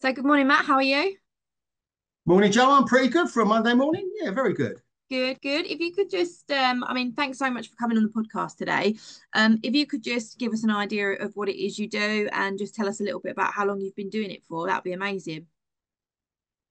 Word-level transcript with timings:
So, 0.00 0.12
good 0.12 0.24
morning, 0.24 0.46
Mat. 0.46 0.64
How 0.64 0.74
are 0.74 0.82
you? 0.82 1.16
Morning, 2.24 2.52
Joe. 2.52 2.70
I'm 2.70 2.84
pretty 2.84 3.08
good 3.08 3.28
for 3.28 3.40
a 3.40 3.44
Monday 3.44 3.74
morning. 3.74 4.08
Yeah, 4.20 4.30
very 4.30 4.54
good. 4.54 4.80
Good, 5.10 5.40
good. 5.40 5.66
If 5.66 5.80
you 5.80 5.92
could 5.92 6.08
just, 6.08 6.48
um, 6.52 6.84
I 6.84 6.94
mean, 6.94 7.14
thanks 7.14 7.36
so 7.36 7.50
much 7.50 7.68
for 7.68 7.74
coming 7.74 7.96
on 7.96 8.04
the 8.04 8.08
podcast 8.10 8.58
today. 8.58 8.94
Um, 9.34 9.58
if 9.64 9.74
you 9.74 9.86
could 9.86 10.04
just 10.04 10.38
give 10.38 10.52
us 10.52 10.62
an 10.62 10.70
idea 10.70 11.14
of 11.14 11.34
what 11.34 11.48
it 11.48 11.60
is 11.60 11.80
you 11.80 11.88
do 11.88 12.28
and 12.30 12.56
just 12.56 12.76
tell 12.76 12.86
us 12.88 13.00
a 13.00 13.02
little 13.02 13.18
bit 13.18 13.32
about 13.32 13.52
how 13.54 13.66
long 13.66 13.80
you've 13.80 13.96
been 13.96 14.08
doing 14.08 14.30
it 14.30 14.44
for, 14.48 14.68
that'd 14.68 14.84
be 14.84 14.92
amazing. 14.92 15.46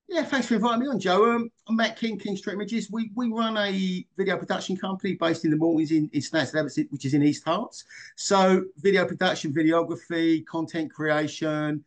Yeah, 0.07 0.23
thanks 0.23 0.47
for 0.47 0.55
inviting 0.55 0.83
me 0.83 0.87
on, 0.87 0.97
Joe. 0.97 1.29
Um, 1.29 1.49
I'm 1.67 1.75
Mat 1.75 1.97
King, 1.97 2.17
Kingstreet 2.17 2.53
Images. 2.53 2.89
We 2.89 3.11
we 3.13 3.27
run 3.29 3.57
a 3.57 4.05
video 4.15 4.37
production 4.37 4.77
company 4.77 5.15
based 5.15 5.43
in 5.43 5.51
the 5.51 5.57
Maltings 5.57 5.91
in, 5.91 6.09
in 6.13 6.21
Stansted, 6.21 6.89
which 6.91 7.03
is 7.03 7.13
in 7.13 7.23
East 7.23 7.43
Herts. 7.43 7.83
So, 8.15 8.63
video 8.77 9.05
production, 9.05 9.53
videography, 9.53 10.45
content 10.45 10.93
creation, 10.93 11.83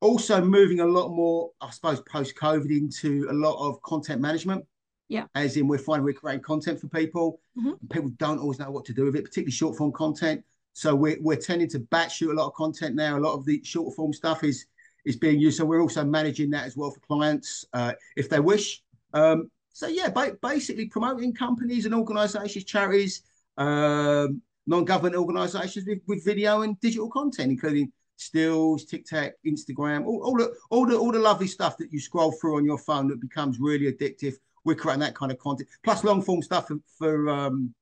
also 0.00 0.42
moving 0.42 0.80
a 0.80 0.86
lot 0.86 1.10
more, 1.10 1.50
I 1.60 1.70
suppose, 1.70 2.00
post 2.02 2.34
COVID 2.36 2.70
into 2.70 3.28
a 3.30 3.32
lot 3.34 3.56
of 3.66 3.80
content 3.82 4.20
management. 4.20 4.64
Yeah. 5.08 5.26
As 5.34 5.56
in, 5.56 5.66
we're 5.66 5.78
finding 5.78 6.04
we're 6.04 6.12
creating 6.14 6.42
content 6.42 6.80
for 6.80 6.88
people. 6.88 7.40
hmm 7.56 7.72
People 7.90 8.10
don't 8.18 8.38
always 8.38 8.58
know 8.58 8.70
what 8.70 8.84
to 8.86 8.92
do 8.92 9.04
with 9.04 9.16
it, 9.16 9.24
particularly 9.24 9.52
short 9.52 9.76
form 9.76 9.92
content. 9.92 10.44
So 10.72 10.94
we're, 10.94 11.18
we're 11.20 11.36
tending 11.36 11.68
to 11.70 11.80
batch 11.80 12.16
shoot 12.16 12.30
a 12.30 12.34
lot 12.34 12.46
of 12.46 12.54
content 12.54 12.94
now. 12.94 13.18
A 13.18 13.20
lot 13.20 13.34
of 13.34 13.44
the 13.44 13.62
short 13.64 13.94
form 13.94 14.12
stuff 14.12 14.44
is 14.44 14.66
is 15.04 15.16
being 15.16 15.40
used. 15.40 15.56
So 15.58 15.64
we're 15.64 15.80
also 15.82 16.04
managing 16.04 16.50
that 16.50 16.64
as 16.64 16.76
well 16.76 16.90
for 16.90 17.00
clients 17.00 17.64
uh, 17.72 17.92
if 18.16 18.28
they 18.28 18.38
wish. 18.38 18.82
Um, 19.14 19.50
so 19.72 19.88
yeah, 19.88 20.10
ba- 20.10 20.36
basically 20.42 20.86
promoting 20.86 21.34
companies 21.34 21.86
and 21.86 21.94
organisations, 21.94 22.64
charities, 22.64 23.22
um, 23.56 24.42
non-government 24.66 25.16
organisations 25.16 25.86
with, 25.86 26.00
with 26.06 26.24
video 26.24 26.62
and 26.62 26.78
digital 26.80 27.08
content, 27.08 27.50
including 27.50 27.90
stills, 28.20 28.84
TikTok, 28.84 29.32
Instagram, 29.46 30.06
all, 30.06 30.22
all 30.22 30.36
the 30.36 30.54
all 30.70 30.86
the 30.86 30.96
all 30.96 31.12
the 31.12 31.18
lovely 31.18 31.46
stuff 31.46 31.76
that 31.78 31.92
you 31.92 32.00
scroll 32.00 32.32
through 32.32 32.56
on 32.56 32.64
your 32.64 32.78
phone 32.78 33.08
that 33.08 33.20
becomes 33.20 33.58
really 33.58 33.90
addictive. 33.92 34.34
We're 34.64 34.74
creating 34.74 35.00
that 35.00 35.14
kind 35.14 35.32
of 35.32 35.38
content, 35.38 35.68
plus 35.82 36.04
long 36.04 36.20
form 36.22 36.42
stuff 36.42 36.68
for, 36.68 36.78
for 36.98 37.28
um, 37.30 37.74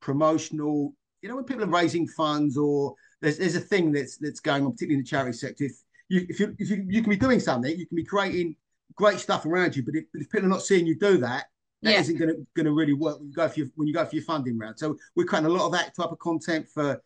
promotional. 0.00 0.94
You 1.22 1.30
know, 1.30 1.36
when 1.36 1.44
people 1.44 1.64
are 1.64 1.68
raising 1.68 2.06
funds 2.06 2.56
or 2.56 2.94
there's 3.20 3.38
there's 3.38 3.56
a 3.56 3.60
thing 3.60 3.92
that's 3.92 4.18
that's 4.18 4.40
going 4.40 4.64
on, 4.64 4.72
particularly 4.72 4.98
in 4.98 5.04
the 5.04 5.08
charity 5.08 5.36
sector. 5.36 5.64
If 5.64 5.72
you 6.08 6.26
if 6.28 6.40
you 6.40 6.54
if 6.58 6.70
you, 6.70 6.84
you 6.88 7.00
can 7.02 7.10
be 7.10 7.16
doing 7.16 7.40
something, 7.40 7.70
you 7.76 7.86
can 7.86 7.96
be 7.96 8.04
creating 8.04 8.56
great 8.94 9.18
stuff 9.18 9.44
around 9.46 9.76
you, 9.76 9.82
but 9.82 9.94
if, 9.94 10.04
if 10.14 10.30
people 10.30 10.46
are 10.46 10.50
not 10.50 10.62
seeing 10.62 10.86
you 10.86 10.96
do 10.98 11.18
that, 11.18 11.46
that 11.82 11.92
Yeah. 11.92 12.00
not 12.00 12.18
going 12.18 12.30
to 12.30 12.46
going 12.54 12.66
to 12.66 12.72
really 12.72 12.92
work 12.92 13.18
when 13.18 13.28
you 13.28 13.34
go 13.34 13.48
for 13.48 13.60
your 13.60 13.68
when 13.74 13.88
you 13.88 13.94
go 13.94 14.04
for 14.04 14.14
your 14.14 14.24
funding 14.24 14.58
round. 14.58 14.78
So 14.78 14.96
we're 15.14 15.24
creating 15.26 15.50
a 15.50 15.52
lot 15.52 15.66
of 15.66 15.72
that 15.72 15.94
type 15.96 16.12
of 16.12 16.18
content 16.18 16.68
for 16.68 17.02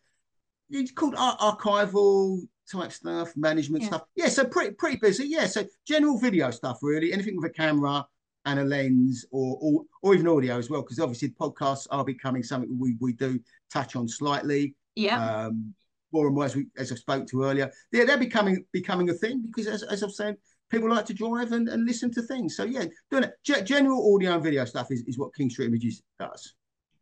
it's 0.69 0.91
called 0.91 1.15
ar- 1.17 1.37
archival 1.37 2.41
type 2.71 2.91
stuff, 2.91 3.35
management 3.35 3.83
Yeah. 3.83 3.87
stuff. 3.89 4.03
Yeah, 4.15 4.29
so 4.29 4.45
pretty 4.45 4.73
pretty 4.75 4.97
busy. 4.97 5.25
Yeah, 5.27 5.47
so 5.47 5.65
general 5.85 6.17
video 6.17 6.51
stuff 6.51 6.79
really, 6.81 7.11
anything 7.13 7.35
with 7.35 7.51
a 7.51 7.53
camera 7.53 8.05
and 8.45 8.59
a 8.59 8.63
lens, 8.63 9.25
or 9.31 9.57
or, 9.61 9.83
or 10.01 10.13
even 10.15 10.27
audio 10.27 10.57
as 10.57 10.69
well, 10.69 10.81
because 10.81 10.99
obviously 10.99 11.29
podcasts 11.29 11.87
are 11.91 12.05
becoming 12.05 12.43
something 12.43 12.77
we 12.79 12.95
we 12.99 13.13
do 13.13 13.39
touch 13.71 13.95
on 13.95 14.07
slightly. 14.07 14.75
Yeah. 14.95 15.45
Um, 15.45 15.73
more 16.13 16.25
and 16.27 16.35
more 16.35 16.45
as 16.45 16.55
we 16.55 16.67
as 16.77 16.91
I 16.91 16.95
spoke 16.95 17.27
to 17.27 17.43
earlier, 17.43 17.71
they're 17.91 18.05
they're 18.05 18.17
becoming 18.17 18.65
becoming 18.71 19.09
a 19.09 19.13
thing 19.13 19.43
because 19.45 19.67
as 19.67 19.83
as 19.83 20.03
I've 20.03 20.11
said. 20.11 20.37
People 20.69 20.89
like 20.89 21.05
to 21.07 21.13
drive 21.13 21.51
and, 21.51 21.67
and 21.67 21.85
listen 21.85 22.09
to 22.11 22.21
things. 22.21 22.55
So, 22.55 22.63
yeah, 22.63 22.85
doing 23.09 23.25
it. 23.25 23.33
Ge- 23.43 23.65
general 23.65 24.15
audio 24.15 24.35
and 24.35 24.41
video 24.41 24.63
stuff 24.63 24.89
is, 24.89 25.01
is 25.05 25.17
what 25.17 25.33
Kingstreet 25.37 25.65
Images 25.65 26.01
does. 26.17 26.53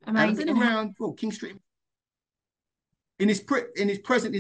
And 0.08 0.18
I've 0.18 0.30
Amazing. 0.30 0.48
been 0.48 0.58
around, 0.58 0.96
well, 1.00 1.14
Kingstreet 1.14 1.60
in 3.20 3.30
his 3.30 3.42
pre- 3.42 3.70
in 3.76 3.88
his 3.88 4.00
present 4.00 4.34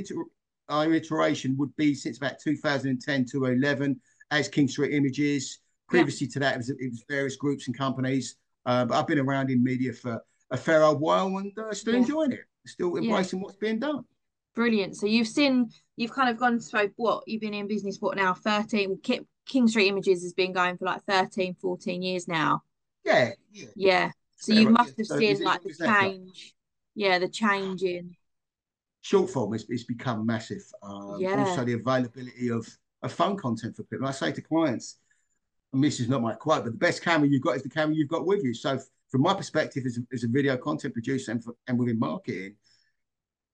uh, 0.69 0.87
iteration 0.89 1.55
would 1.57 1.75
be 1.75 1.93
since 1.93 2.17
about 2.17 2.39
2010 2.39 3.25
to 3.31 3.45
11 3.45 3.99
as 4.31 4.49
Kingstreet 4.49 4.93
Images. 4.93 5.59
Yeah. 5.91 5.99
Previously 5.99 6.27
to 6.27 6.39
that, 6.39 6.53
it 6.53 6.57
was, 6.57 6.69
it 6.69 6.77
was 6.91 7.03
various 7.09 7.35
groups 7.35 7.67
and 7.67 7.77
companies. 7.77 8.35
Uh, 8.65 8.85
but 8.85 8.97
I've 8.99 9.07
been 9.07 9.19
around 9.19 9.49
in 9.49 9.63
media 9.63 9.93
for 9.93 10.21
a 10.51 10.57
fair 10.57 10.83
old 10.83 10.99
while 11.01 11.27
and 11.37 11.51
uh, 11.57 11.73
still 11.73 11.93
Yeah. 11.95 11.99
enjoying 12.01 12.31
it, 12.33 12.41
still 12.65 12.93
Yeah. 12.95 13.09
embracing 13.09 13.41
what's 13.41 13.55
being 13.57 13.79
done. 13.79 14.03
Brilliant. 14.55 14.97
So 14.97 15.05
you've 15.07 15.27
seen, 15.27 15.71
you've 15.97 16.11
kind 16.13 16.29
of 16.29 16.37
gone 16.37 16.59
through 16.59 16.91
what 16.97 17.23
you've 17.27 17.41
been 17.41 17.53
in 17.53 17.67
business, 17.67 17.97
what 17.99 18.17
now, 18.17 18.33
13, 18.33 18.99
Ki- 19.01 19.21
Kingstreet 19.47 19.87
Images 19.87 20.21
has 20.23 20.33
been 20.33 20.53
going 20.53 20.77
for 20.77 20.85
like 20.85 21.03
13, 21.05 21.55
14 21.55 22.01
years 22.01 22.27
now. 22.27 22.63
Yeah, 23.03 23.31
yeah. 23.51 23.65
Yeah. 23.75 24.11
So 24.37 24.53
Fair 24.53 24.61
you 24.61 24.67
right, 24.67 24.77
must 24.77 24.97
have 24.97 25.07
So 25.07 25.19
seen 25.19 25.43
like 25.43 25.63
the 25.63 25.73
change. 25.73 26.55
Yeah, 26.95 27.19
the 27.19 27.29
change 27.29 27.83
in. 27.83 28.15
Short 29.01 29.29
form 29.29 29.53
has, 29.53 29.65
has 29.69 29.83
become 29.83 30.25
massive. 30.25 30.63
Um, 30.83 31.17
Yeah. 31.19 31.45
Also, 31.45 31.63
the 31.63 31.73
availability 31.73 32.49
of, 32.49 32.67
of 33.01 33.11
phone 33.11 33.37
content 33.37 33.75
for 33.75 33.83
people. 33.83 34.07
I 34.07 34.11
say 34.11 34.31
to 34.31 34.41
clients, 34.41 34.97
and 35.73 35.83
this 35.83 35.99
is 35.99 36.09
not 36.09 36.21
my 36.21 36.33
quote, 36.33 36.63
but 36.63 36.73
the 36.73 36.77
best 36.77 37.03
camera 37.03 37.27
you've 37.27 37.43
got 37.43 37.55
is 37.55 37.63
the 37.63 37.69
camera 37.69 37.95
you've 37.95 38.09
got 38.09 38.25
with 38.25 38.43
you. 38.43 38.53
So, 38.53 38.79
from 39.09 39.21
my 39.21 39.33
perspective 39.33 39.83
as 39.85 39.97
a, 39.97 40.01
as 40.13 40.23
a 40.23 40.27
video 40.27 40.57
content 40.57 40.93
producer 40.93 41.31
and, 41.31 41.43
for, 41.43 41.55
and 41.67 41.79
within 41.79 41.97
marketing, 41.97 42.55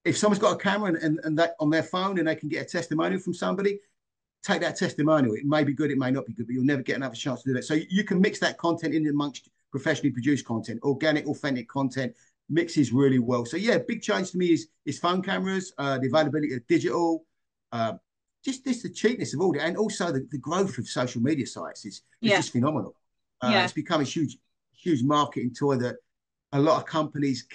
if 0.03 0.17
someone's 0.17 0.39
got 0.39 0.53
a 0.53 0.57
camera 0.57 0.89
and, 0.89 0.97
and, 0.97 1.19
and 1.23 1.39
that 1.39 1.55
on 1.59 1.69
their 1.69 1.83
phone 1.83 2.19
and 2.19 2.27
they 2.27 2.35
can 2.35 2.49
get 2.49 2.61
a 2.61 2.65
testimonial 2.65 3.19
from 3.19 3.33
somebody, 3.33 3.79
take 4.43 4.61
that 4.61 4.75
testimonial. 4.75 5.33
It 5.33 5.45
may 5.45 5.63
be 5.63 5.73
good, 5.73 5.91
it 5.91 5.97
may 5.97 6.11
not 6.11 6.25
be 6.25 6.33
good, 6.33 6.47
but 6.47 6.53
you'll 6.53 6.65
never 6.65 6.83
get 6.83 6.97
another 6.97 7.15
chance 7.15 7.41
to 7.43 7.49
do 7.49 7.53
that. 7.55 7.63
So 7.63 7.73
you 7.89 8.03
can 8.03 8.21
mix 8.21 8.39
that 8.39 8.57
content 8.57 8.93
in 8.93 9.07
amongst 9.07 9.49
professionally 9.71 10.11
produced 10.11 10.45
content, 10.45 10.79
organic, 10.83 11.27
authentic 11.27 11.67
content, 11.67 12.15
mixes 12.49 12.91
really 12.93 13.19
well. 13.19 13.45
So 13.45 13.57
yeah, 13.57 13.77
big 13.87 14.01
change 14.01 14.31
to 14.31 14.37
me 14.37 14.47
is 14.53 14.67
is 14.85 14.99
phone 14.99 15.21
cameras, 15.21 15.73
uh, 15.77 15.97
the 15.97 16.07
availability 16.07 16.53
of 16.53 16.65
digital, 16.67 17.25
uh, 17.71 17.93
just 18.43 18.63
this 18.63 18.83
the 18.83 18.89
cheapness 18.89 19.33
of 19.33 19.41
all 19.41 19.51
that, 19.53 19.63
and 19.63 19.77
also 19.77 20.11
the, 20.11 20.27
the 20.31 20.37
growth 20.37 20.77
of 20.77 20.87
social 20.87 21.21
media 21.21 21.47
sites 21.47 21.85
is, 21.85 21.95
is 21.95 22.03
Yeah. 22.31 22.37
just 22.37 22.51
phenomenal. 22.51 22.95
Uh, 23.41 23.49
Yeah. 23.51 23.63
It's 23.63 23.73
become 23.73 24.01
a 24.01 24.03
huge, 24.03 24.37
huge 24.73 25.03
marketing 25.03 25.53
toy 25.53 25.77
that 25.77 25.95
a 26.51 26.59
lot 26.59 26.77
of 26.77 26.85
companies 26.85 27.47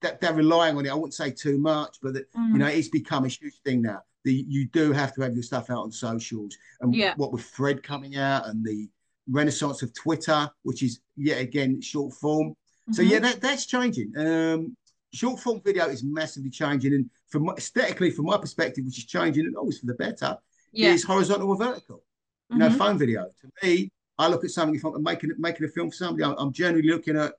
that 0.00 0.20
they're 0.20 0.34
relying 0.34 0.76
on 0.76 0.84
it. 0.86 0.90
I 0.90 0.94
wouldn't 0.94 1.14
say 1.14 1.30
too 1.30 1.58
much, 1.58 1.98
but 2.02 2.14
that 2.14 2.26
you 2.34 2.40
Mm. 2.54 2.58
know 2.58 2.66
it's 2.66 2.88
become 2.88 3.24
a 3.24 3.28
huge 3.28 3.58
thing 3.64 3.82
now. 3.82 4.02
The, 4.24 4.32
you 4.48 4.66
do 4.68 4.92
have 4.92 5.14
to 5.14 5.20
have 5.22 5.34
your 5.34 5.42
stuff 5.42 5.68
out 5.70 5.82
on 5.84 5.92
socials, 5.92 6.56
and 6.80 6.94
Yeah. 6.94 7.14
what 7.16 7.32
with 7.32 7.44
Thread 7.44 7.82
coming 7.82 8.16
out 8.16 8.46
and 8.48 8.64
the 8.64 8.88
renaissance 9.30 9.82
of 9.82 9.92
Twitter, 9.94 10.50
which 10.62 10.82
is 10.82 11.00
yet 11.16 11.40
again 11.40 11.80
short 11.82 12.14
form. 12.14 12.56
So 12.92 13.02
yeah, 13.02 13.18
that, 13.20 13.40
that's 13.40 13.66
changing. 13.66 14.12
Um, 14.16 14.76
short 15.12 15.40
form 15.40 15.60
video 15.64 15.86
is 15.86 16.04
massively 16.04 16.50
changing, 16.50 16.92
and 16.94 17.10
from 17.28 17.48
aesthetically, 17.50 18.10
from 18.10 18.26
my 18.26 18.36
perspective, 18.36 18.84
which 18.84 18.98
is 18.98 19.06
changing 19.06 19.46
and 19.46 19.56
always 19.56 19.78
for 19.78 19.86
the 19.86 19.94
better, 19.94 20.36
Yeah. 20.72 20.92
is 20.92 21.04
horizontal 21.04 21.48
or 21.48 21.56
vertical. 21.56 22.02
You 22.50 22.58
know, 22.58 22.68
Mhm. 22.68 22.76
phone 22.78 22.98
video. 22.98 23.24
To 23.40 23.50
me, 23.66 23.90
I 24.18 24.28
look 24.28 24.44
at 24.44 24.50
something 24.50 24.74
if 24.76 24.84
I'm 24.84 25.02
making 25.02 25.32
making 25.38 25.64
a 25.66 25.68
film 25.68 25.90
for 25.90 25.96
somebody, 25.96 26.24
I'm, 26.24 26.34
I'm 26.38 26.52
generally 26.52 26.86
looking 26.88 27.16
at, 27.16 27.34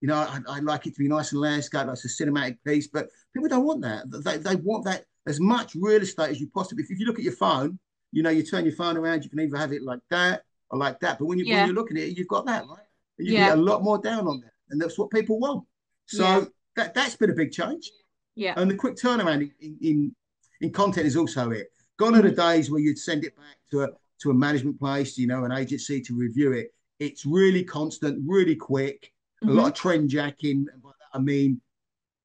you 0.00 0.08
know, 0.08 0.14
I, 0.16 0.40
I 0.48 0.60
like 0.60 0.86
it 0.86 0.94
to 0.94 0.98
be 0.98 1.08
nice 1.08 1.32
and 1.32 1.40
landscape, 1.40 1.86
That's 1.86 2.04
a 2.04 2.08
cinematic 2.08 2.58
piece, 2.64 2.88
but 2.88 3.08
people 3.34 3.48
don't 3.48 3.64
want 3.64 3.82
that. 3.82 4.04
They, 4.24 4.38
they 4.38 4.56
want 4.56 4.84
that 4.86 5.04
as 5.26 5.38
much 5.38 5.74
real 5.74 6.00
estate 6.02 6.30
as 6.30 6.40
you 6.40 6.48
possibly. 6.48 6.82
If 6.88 6.98
you 6.98 7.06
look 7.06 7.18
at 7.18 7.24
your 7.24 7.34
phone, 7.34 7.78
you 8.10 8.22
know, 8.22 8.30
you 8.30 8.42
turn 8.42 8.64
your 8.64 8.74
phone 8.74 8.96
around, 8.96 9.22
you 9.22 9.30
can 9.30 9.38
either 9.40 9.56
have 9.58 9.72
it 9.72 9.82
like 9.82 10.00
that 10.10 10.44
or 10.70 10.78
like 10.78 10.98
that. 11.00 11.18
But 11.18 11.26
when 11.26 11.38
you 11.38 11.44
Yeah. 11.44 11.58
when 11.58 11.66
you're 11.66 11.74
looking 11.74 11.98
at 11.98 12.04
it, 12.04 12.16
you've 12.16 12.26
got 12.28 12.46
that, 12.46 12.66
right? 12.66 12.86
And 13.18 13.26
you 13.28 13.34
Yeah. 13.34 13.46
get 13.50 13.58
a 13.58 13.60
lot 13.60 13.82
more 13.82 13.98
down 13.98 14.26
on 14.26 14.40
that, 14.40 14.52
and 14.70 14.80
that's 14.80 14.98
what 14.98 15.10
people 15.10 15.38
want. 15.38 15.64
So 16.06 16.24
Yeah. 16.24 16.44
that 16.76 16.94
that's 16.94 17.16
been 17.16 17.30
a 17.30 17.34
big 17.34 17.52
change, 17.52 17.90
Yeah. 18.34 18.54
and 18.56 18.70
the 18.70 18.74
quick 18.76 18.96
turnaround 18.96 19.50
in 19.60 19.78
in, 19.80 20.14
in 20.60 20.70
content 20.72 21.06
is 21.06 21.16
also 21.16 21.50
it. 21.50 21.68
Gone 21.98 22.14
are 22.14 22.22
the 22.22 22.30
days 22.30 22.70
where 22.70 22.80
you'd 22.80 22.98
send 22.98 23.24
it 23.24 23.36
back 23.36 23.56
to 23.70 23.82
a 23.82 23.88
to 24.20 24.30
a 24.30 24.34
management 24.34 24.78
place, 24.78 25.16
you 25.16 25.26
know, 25.28 25.44
an 25.44 25.52
agency 25.52 26.00
to 26.02 26.14
review 26.16 26.52
it. 26.52 26.74
It's 26.98 27.24
really 27.24 27.62
constant, 27.62 28.20
really 28.26 28.56
quick. 28.56 29.12
A 29.42 29.46
Mhm. 29.46 29.54
lot 29.54 29.68
of 29.68 29.74
trend 29.74 30.10
jacking. 30.10 30.66
And 30.72 30.82
by 30.82 30.90
that 30.90 31.16
I 31.16 31.20
mean, 31.20 31.60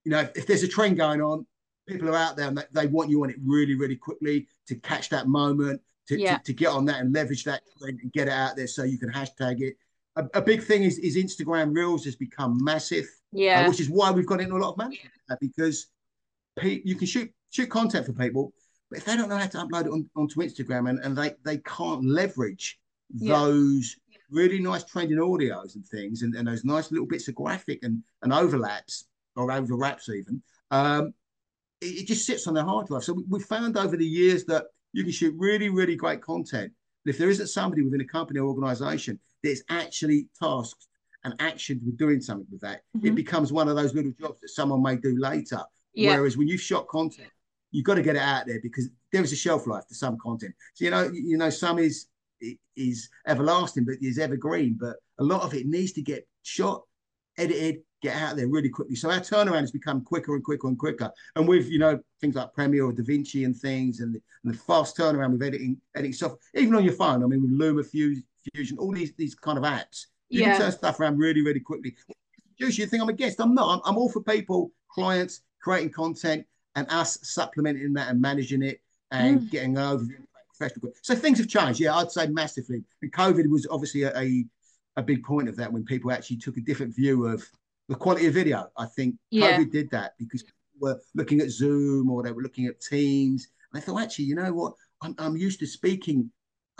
you 0.03 0.11
know, 0.11 0.21
if, 0.21 0.31
if 0.35 0.47
there's 0.47 0.63
a 0.63 0.67
trend 0.67 0.97
going 0.97 1.21
on, 1.21 1.45
people 1.87 2.09
are 2.09 2.16
out 2.16 2.35
there 2.35 2.47
and 2.47 2.57
they, 2.57 2.63
they 2.72 2.87
want 2.87 3.11
you 3.11 3.22
on 3.23 3.29
it 3.29 3.35
really, 3.43 3.75
really 3.75 3.96
quickly 3.96 4.47
to 4.67 4.75
catch 4.78 5.09
that 5.09 5.28
moment, 5.28 5.79
to, 6.07 6.19
Yeah. 6.19 6.37
to, 6.37 6.43
to 6.46 6.53
get 6.53 6.69
on 6.69 6.85
that 6.85 7.01
and 7.01 7.13
leverage 7.13 7.43
that 7.43 7.61
trend 7.78 7.99
and 8.01 8.11
get 8.11 8.28
it 8.28 8.34
out 8.34 8.55
there 8.55 8.67
so 8.67 8.84
you 8.84 8.97
can 8.97 9.11
hashtag 9.11 9.61
it. 9.61 9.78
A, 10.15 10.25
a 10.35 10.41
big 10.41 10.61
thing 10.63 10.83
is, 10.83 10.99
is 10.99 11.17
Instagram 11.17 11.75
Reels 11.75 12.05
has 12.05 12.15
become 12.15 12.63
massive, 12.63 13.05
uh, 13.05 13.09
Yeah. 13.31 13.67
which 13.67 13.79
is 13.79 13.89
why 13.89 14.11
we've 14.11 14.25
got 14.27 14.41
into 14.41 14.55
a 14.55 14.57
lot 14.59 14.71
of 14.71 14.77
management 14.77 15.11
uh, 15.29 15.35
because 15.41 15.87
pe- 16.55 16.81
you 16.85 16.95
can 16.95 17.07
shoot 17.07 17.31
shoot 17.49 17.69
content 17.69 18.05
for 18.05 18.13
people, 18.13 18.51
but 18.89 18.97
if 18.99 19.05
they 19.05 19.15
don't 19.15 19.29
know 19.29 19.37
how 19.37 19.45
to 19.45 19.57
upload 19.59 19.85
it 19.85 19.91
on, 19.91 20.09
onto 20.15 20.39
Instagram 20.41 20.89
and, 20.89 20.99
and 20.99 21.15
they, 21.15 21.33
they 21.45 21.57
can't 21.59 22.03
leverage 22.05 22.79
Yeah. 23.13 23.35
those 23.35 23.95
really 24.31 24.59
nice 24.59 24.83
trending 24.83 25.19
audios 25.19 25.75
and 25.75 25.85
things 25.85 26.23
and, 26.23 26.33
and 26.33 26.47
those 26.47 26.65
nice 26.65 26.91
little 26.91 27.05
bits 27.05 27.27
of 27.27 27.35
graphic 27.35 27.83
and, 27.83 28.01
and 28.23 28.33
overlaps 28.33 29.05
or 29.35 29.49
overwraps 29.49 30.09
even, 30.09 30.41
um, 30.71 31.13
it, 31.81 32.01
it 32.01 32.07
just 32.07 32.25
sits 32.25 32.47
on 32.47 32.55
their 32.55 32.63
hard 32.63 32.87
drive. 32.87 33.03
So 33.03 33.13
we, 33.13 33.23
we 33.29 33.39
found 33.39 33.77
over 33.77 33.95
the 33.97 34.05
years 34.05 34.45
that 34.45 34.65
you 34.93 35.03
can 35.03 35.11
shoot 35.11 35.35
really, 35.37 35.69
really 35.69 35.95
great 35.95 36.21
content. 36.21 36.71
But 37.03 37.11
if 37.11 37.17
there 37.17 37.29
isn't 37.29 37.47
somebody 37.47 37.82
within 37.82 38.02
a 38.02 38.05
company 38.05 38.40
or 38.40 38.47
organization 38.47 39.20
that 39.44 39.50
is 39.50 39.64
actually 39.70 40.28
tasked 40.41 40.88
and 41.23 41.38
actioned 41.40 41.84
with 41.85 41.97
doing 41.97 42.22
something 42.22 42.47
with 42.52 42.61
that, 42.61 42.84
it 42.96 43.11
Mhm. 43.11 43.16
becomes 43.16 43.52
one 43.52 43.67
of 43.67 43.76
those 43.76 43.94
little 43.94 44.11
jobs 44.11 44.41
that 44.41 44.50
someone 44.50 44.82
may 44.82 44.96
do 44.97 45.17
later. 45.17 45.61
Yeah. 45.94 46.17
Whereas 46.17 46.38
when 46.38 46.47
you've 46.47 46.61
shot 46.61 46.88
content, 46.88 47.29
you've 47.72 47.85
got 47.85 47.96
to 47.96 48.02
get 48.02 48.16
it 48.16 48.22
out 48.22 48.46
there 48.46 48.59
because 48.61 48.90
there 49.11 49.23
is 49.23 49.32
a 49.32 49.35
shelf 49.35 49.67
life 49.67 49.88
to 49.88 49.96
some 49.96 50.17
content. 50.17 50.55
So 50.73 50.85
you 50.85 50.91
know, 50.91 51.09
you 51.11 51.38
know, 51.38 51.50
some 51.50 51.79
is 51.79 52.08
is 52.76 53.09
everlasting, 53.26 53.85
but 53.85 53.96
is 54.02 54.20
evergreen. 54.20 54.73
But 54.73 54.97
a 55.17 55.23
lot 55.23 55.44
of 55.44 55.53
it 55.53 55.66
needs 55.66 55.94
to 55.94 56.02
get 56.02 56.28
shot, 56.41 56.84
edited, 57.38 57.82
get 58.02 58.16
out 58.16 58.35
there 58.35 58.47
really 58.47 58.70
quickly. 58.70 58.96
So 58.96 59.09
our 59.09 59.20
turnaround 59.20 59.62
has 59.62 59.72
become 59.72 60.03
quicker 60.03 60.35
and 60.35 60.44
quicker 60.44 60.68
and 60.68 60.78
quicker. 60.78 61.12
And 61.35 61.47
with 61.47 61.68
you 61.70 61.80
know 61.80 62.00
things 62.22 62.35
like 62.35 62.53
Premiere 62.53 62.85
or 62.85 62.94
DaVinci 62.94 63.46
and 63.46 63.56
things, 63.56 64.00
and 64.00 64.16
the, 64.16 64.22
and 64.44 64.53
the 64.53 64.58
fast 64.58 64.97
turnaround 64.97 65.32
with 65.32 65.44
editing 65.44 65.78
editing 65.96 66.14
stuff, 66.14 66.34
even 66.53 66.76
on 66.76 66.84
your 66.84 66.94
phone. 66.94 67.24
I 67.24 67.28
mean, 67.28 67.41
with 67.41 67.52
Luma 67.52 67.84
Fusion, 67.84 68.78
all 68.78 68.94
these 68.94 69.14
these 69.18 69.35
kind 69.35 69.58
of 69.58 69.64
apps, 69.64 70.08
you 70.30 70.41
yeah. 70.41 70.53
can 70.53 70.62
turn 70.62 70.72
stuff 70.72 71.00
around 71.00 71.18
really 71.18 71.41
really 71.41 71.59
quickly. 71.59 71.96
Juice, 72.59 72.78
you 72.78 72.85
think 72.85 73.02
I'm 73.02 73.09
a 73.09 73.14
guest? 73.14 73.40
I'm 73.40 73.56
not. 73.56 73.70
I'm, 73.70 73.82
I'm 73.85 73.97
all 73.97 74.09
for 74.09 74.22
people, 74.22 74.72
clients 74.90 75.41
creating 75.62 75.91
content, 75.91 76.46
and 76.76 76.88
us 76.90 77.18
supplementing 77.24 77.94
that 77.94 78.09
and 78.09 78.22
managing 78.22 78.62
it 78.62 78.82
and 79.12 79.41
mm. 79.41 79.50
getting 79.50 79.78
over 79.78 80.06
professional. 80.56 80.91
So 81.02 81.16
things 81.16 81.38
have 81.40 81.47
changed. 81.47 81.80
Yeah, 81.80 81.96
I'd 81.96 82.12
say 82.12 82.28
massively. 82.28 82.84
And 83.02 83.12
COVID 83.12 83.47
was 83.47 83.68
obviously 83.70 84.03
a, 84.03 84.18
a, 84.18 84.46
a 84.95 85.03
big 85.03 85.23
point 85.23 85.49
of 85.49 85.55
that 85.57 85.72
when 85.72 85.84
people 85.84 86.11
actually 86.11 86.37
took 86.37 86.57
a 86.57 86.61
different 86.61 86.95
view 86.95 87.25
of 87.25 87.43
the 87.90 87.95
quality 87.95 88.28
of 88.28 88.34
video. 88.34 88.67
I 88.78 88.85
think 88.85 89.16
yeah. 89.31 89.57
COVID 89.57 89.72
did 89.72 89.90
that 89.91 90.13
because 90.17 90.43
people 90.43 90.59
were 90.79 90.99
looking 91.16 91.41
at 91.41 91.49
Zoom 91.49 92.09
or 92.09 92.23
they 92.23 92.31
were 92.31 92.41
looking 92.41 92.67
at 92.67 92.79
Teams. 92.79 93.47
And 93.72 93.81
I 93.81 93.85
thought, 93.85 94.01
actually, 94.01 94.25
you 94.25 94.35
know 94.35 94.53
what? 94.53 94.73
I'm, 95.01 95.16
I'm 95.17 95.35
used 95.35 95.59
to 95.59 95.67
speaking. 95.67 96.29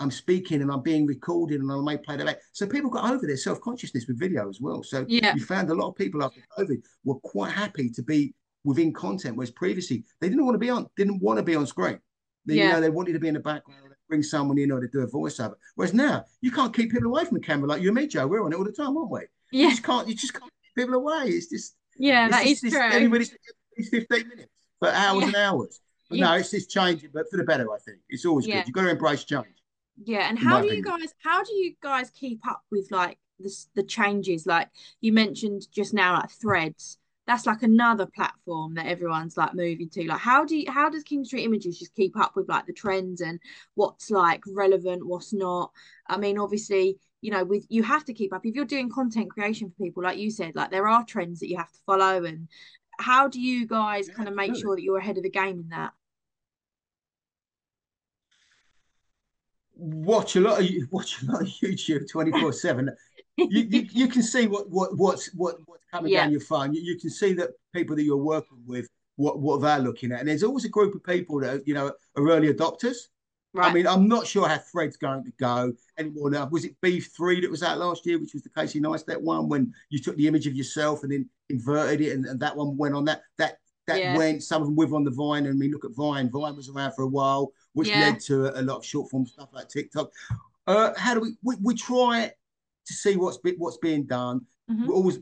I'm 0.00 0.10
speaking 0.10 0.60
and 0.60 0.72
I'm 0.72 0.82
being 0.82 1.06
recorded 1.06 1.60
and 1.60 1.70
I 1.70 1.80
may 1.80 1.96
play 1.96 2.16
that 2.16 2.26
back. 2.26 2.38
So 2.52 2.66
people 2.66 2.90
got 2.90 3.10
over 3.12 3.26
their 3.26 3.36
self 3.36 3.60
consciousness 3.60 4.06
with 4.08 4.18
video 4.18 4.48
as 4.48 4.60
well. 4.60 4.82
So 4.82 5.04
yeah. 5.08 5.34
you 5.34 5.44
found 5.44 5.70
a 5.70 5.74
lot 5.74 5.88
of 5.88 5.96
people 5.96 6.22
after 6.22 6.40
COVID 6.58 6.82
were 7.04 7.18
quite 7.20 7.52
happy 7.52 7.90
to 7.90 8.02
be 8.02 8.34
within 8.64 8.92
content, 8.92 9.36
whereas 9.36 9.50
previously 9.52 10.04
they 10.20 10.28
didn't 10.28 10.44
want 10.44 10.54
to 10.54 10.58
be 10.58 10.70
on, 10.70 10.88
didn't 10.96 11.20
want 11.20 11.38
to 11.38 11.44
be 11.44 11.54
on 11.54 11.66
screen. 11.66 12.00
They, 12.46 12.54
yeah. 12.56 12.64
You 12.64 12.72
know, 12.72 12.80
they 12.80 12.90
wanted 12.90 13.12
to 13.12 13.20
be 13.20 13.28
in 13.28 13.34
the 13.34 13.40
background, 13.40 13.93
bring 14.14 14.22
someone 14.22 14.58
in 14.58 14.70
or 14.70 14.80
to 14.80 14.86
do 14.86 15.00
a 15.00 15.08
voiceover. 15.08 15.54
Whereas 15.74 15.92
now 15.92 16.24
you 16.40 16.52
can't 16.52 16.72
keep 16.72 16.92
people 16.92 17.08
away 17.08 17.24
from 17.24 17.34
the 17.38 17.44
camera 17.44 17.68
like 17.68 17.82
you 17.82 17.88
and 17.88 17.96
me, 17.96 18.06
Joe. 18.06 18.28
We're 18.28 18.44
on 18.44 18.52
it 18.52 18.56
all 18.56 18.64
the 18.64 18.70
time, 18.70 18.96
aren't 18.96 19.10
we? 19.10 19.22
Yeah. 19.50 19.64
You 19.64 19.70
just 19.70 19.82
can't. 19.82 20.06
You 20.06 20.14
just 20.14 20.32
can't 20.32 20.44
keep 20.44 20.84
people 20.84 20.94
away. 20.94 21.30
It's 21.30 21.48
just. 21.48 21.74
Yeah, 21.96 22.26
it's 22.26 22.36
that 22.36 22.44
just, 22.46 22.64
is 22.64 22.72
true. 22.72 22.82
Everybody's 22.82 23.34
it's 23.76 23.88
15 23.88 24.28
minutes 24.28 24.52
for 24.78 24.88
hours 24.88 25.20
yeah. 25.20 25.26
and 25.26 25.36
hours. 25.36 25.80
But 26.08 26.18
yeah. 26.18 26.24
no, 26.26 26.32
it's 26.34 26.50
just 26.50 26.70
changing, 26.70 27.10
but 27.12 27.28
for 27.28 27.38
the 27.38 27.44
better, 27.44 27.72
I 27.72 27.78
think. 27.78 27.98
It's 28.08 28.24
always 28.24 28.46
yeah. 28.46 28.58
good. 28.58 28.68
You've 28.68 28.74
got 28.74 28.82
to 28.82 28.90
embrace 28.90 29.24
change. 29.24 29.46
Yeah, 30.04 30.28
and 30.28 30.38
how 30.38 30.60
do 30.60 30.72
you 30.72 30.82
guys 30.82 31.14
how 31.22 31.42
do 31.42 31.52
you 31.54 31.74
guys 31.82 32.10
keep 32.10 32.46
up 32.46 32.62
with 32.70 32.90
like 32.90 33.18
the 33.40 33.52
the 33.74 33.82
changes? 33.82 34.46
Like 34.46 34.68
you 35.00 35.12
mentioned 35.12 35.66
just 35.72 35.92
now, 35.92 36.14
like 36.14 36.30
threads 36.30 36.98
that's 37.26 37.46
like 37.46 37.62
another 37.62 38.06
platform 38.06 38.74
that 38.74 38.86
everyone's 38.86 39.36
like 39.36 39.54
moving 39.54 39.88
to. 39.90 40.06
Like 40.06 40.20
how 40.20 40.44
do 40.44 40.56
you 40.56 40.70
how 40.70 40.90
does 40.90 41.04
Kingstreet 41.04 41.44
Images 41.44 41.78
just 41.78 41.94
keep 41.94 42.18
up 42.18 42.36
with 42.36 42.48
like 42.48 42.66
the 42.66 42.72
trends 42.72 43.20
and 43.20 43.40
what's 43.74 44.10
like 44.10 44.42
relevant 44.46 45.06
what's 45.06 45.32
not? 45.32 45.72
I 46.06 46.18
mean 46.18 46.38
obviously 46.38 46.98
you 47.22 47.30
know 47.30 47.44
with 47.44 47.66
you 47.68 47.82
have 47.82 48.04
to 48.06 48.14
keep 48.14 48.32
up. 48.34 48.44
If 48.44 48.54
you're 48.54 48.64
doing 48.66 48.90
content 48.90 49.30
creation 49.30 49.70
for 49.70 49.84
people 49.84 50.02
like 50.02 50.18
you 50.18 50.30
said 50.30 50.54
like 50.54 50.70
there 50.70 50.88
are 50.88 51.04
trends 51.04 51.40
that 51.40 51.48
you 51.48 51.56
have 51.56 51.72
to 51.72 51.80
follow. 51.86 52.24
And 52.24 52.48
how 52.98 53.28
do 53.28 53.40
you 53.40 53.66
guys 53.66 54.08
yeah, 54.08 54.14
kind 54.14 54.28
of 54.28 54.34
make 54.34 54.54
sure 54.54 54.76
that 54.76 54.82
you're 54.82 54.98
ahead 54.98 55.16
of 55.16 55.22
the 55.22 55.30
game 55.30 55.60
in 55.60 55.68
that? 55.70 55.92
Watch 59.76 60.36
a 60.36 60.40
lot 60.40 60.60
of 60.60 60.68
watch 60.90 61.22
a 61.22 61.32
lot 61.32 61.42
of 61.42 61.48
youtube 61.48 62.08
24 62.08 62.52
7 62.52 62.90
you, 63.36 63.48
you, 63.48 63.88
you 63.92 64.08
can 64.08 64.22
see 64.22 64.46
what 64.46 64.70
what 64.70 64.96
what's 64.96 65.32
what 65.34 65.56
what's 65.66 65.84
coming 65.92 66.12
yeah. 66.12 66.22
down 66.22 66.32
your 66.32 66.40
phone. 66.40 66.74
You, 66.74 66.82
you 66.82 66.98
can 66.98 67.10
see 67.10 67.32
that 67.34 67.50
people 67.72 67.96
that 67.96 68.04
you're 68.04 68.16
working 68.16 68.62
with 68.66 68.88
what 69.16 69.38
what 69.38 69.60
they're 69.60 69.78
looking 69.78 70.12
at, 70.12 70.20
and 70.20 70.28
there's 70.28 70.42
always 70.42 70.64
a 70.64 70.70
group 70.70 70.94
of 70.94 71.04
people 71.04 71.40
that 71.40 71.54
are, 71.54 71.62
you 71.66 71.74
know 71.74 71.92
are 72.16 72.28
early 72.28 72.52
adopters. 72.52 72.96
Right. 73.52 73.70
I 73.70 73.72
mean, 73.72 73.86
I'm 73.86 74.08
not 74.08 74.26
sure 74.26 74.48
how 74.48 74.58
Thread's 74.58 74.96
going 74.96 75.22
to 75.22 75.32
go 75.38 75.72
anymore 75.96 76.28
now. 76.28 76.48
Was 76.50 76.64
it 76.64 76.74
Beef 76.80 77.12
3 77.16 77.40
that 77.42 77.50
was 77.50 77.62
out 77.62 77.78
last 77.78 78.04
year, 78.04 78.18
which 78.18 78.34
was 78.34 78.42
the 78.42 78.48
Casey 78.48 78.80
Neistat 78.80 79.20
one, 79.20 79.48
when 79.48 79.72
you 79.90 80.00
took 80.00 80.16
the 80.16 80.26
image 80.26 80.48
of 80.48 80.56
yourself 80.56 81.04
and 81.04 81.12
then 81.12 81.30
inverted 81.50 82.00
it, 82.00 82.14
and, 82.14 82.26
and 82.26 82.40
that 82.40 82.56
one 82.56 82.76
went 82.76 82.96
on 82.96 83.04
that. 83.04 83.22
That 83.38 83.58
that 83.86 83.98
yeah. 83.98 84.16
went, 84.16 84.42
some 84.42 84.62
of 84.62 84.68
them 84.68 84.76
with 84.76 84.92
on 84.92 85.04
the 85.04 85.10
Vine. 85.10 85.46
And 85.46 85.54
I 85.54 85.56
mean, 85.56 85.70
look 85.70 85.84
at 85.84 85.94
Vine. 85.94 86.30
Vine 86.30 86.56
was 86.56 86.68
around 86.68 86.92
for 86.92 87.02
a 87.02 87.08
while, 87.08 87.52
which 87.74 87.88
yeah. 87.88 88.00
led 88.00 88.20
to 88.20 88.46
a, 88.46 88.60
a, 88.60 88.62
lot 88.62 88.78
of 88.78 88.84
short 88.84 89.10
form 89.10 89.26
stuff 89.26 89.50
like 89.52 89.68
TikTok. 89.68 90.10
Uh, 90.66 90.92
how 90.96 91.14
do 91.14 91.20
we, 91.20 91.36
we, 91.42 91.56
we 91.62 91.74
try 91.74 92.32
to 92.86 92.92
see 92.92 93.16
what's 93.16 93.38
be, 93.38 93.54
what's 93.58 93.78
being 93.78 94.04
done. 94.04 94.40
Mm-hmm. 94.70 94.86
We 94.86 94.94
always 94.94 95.18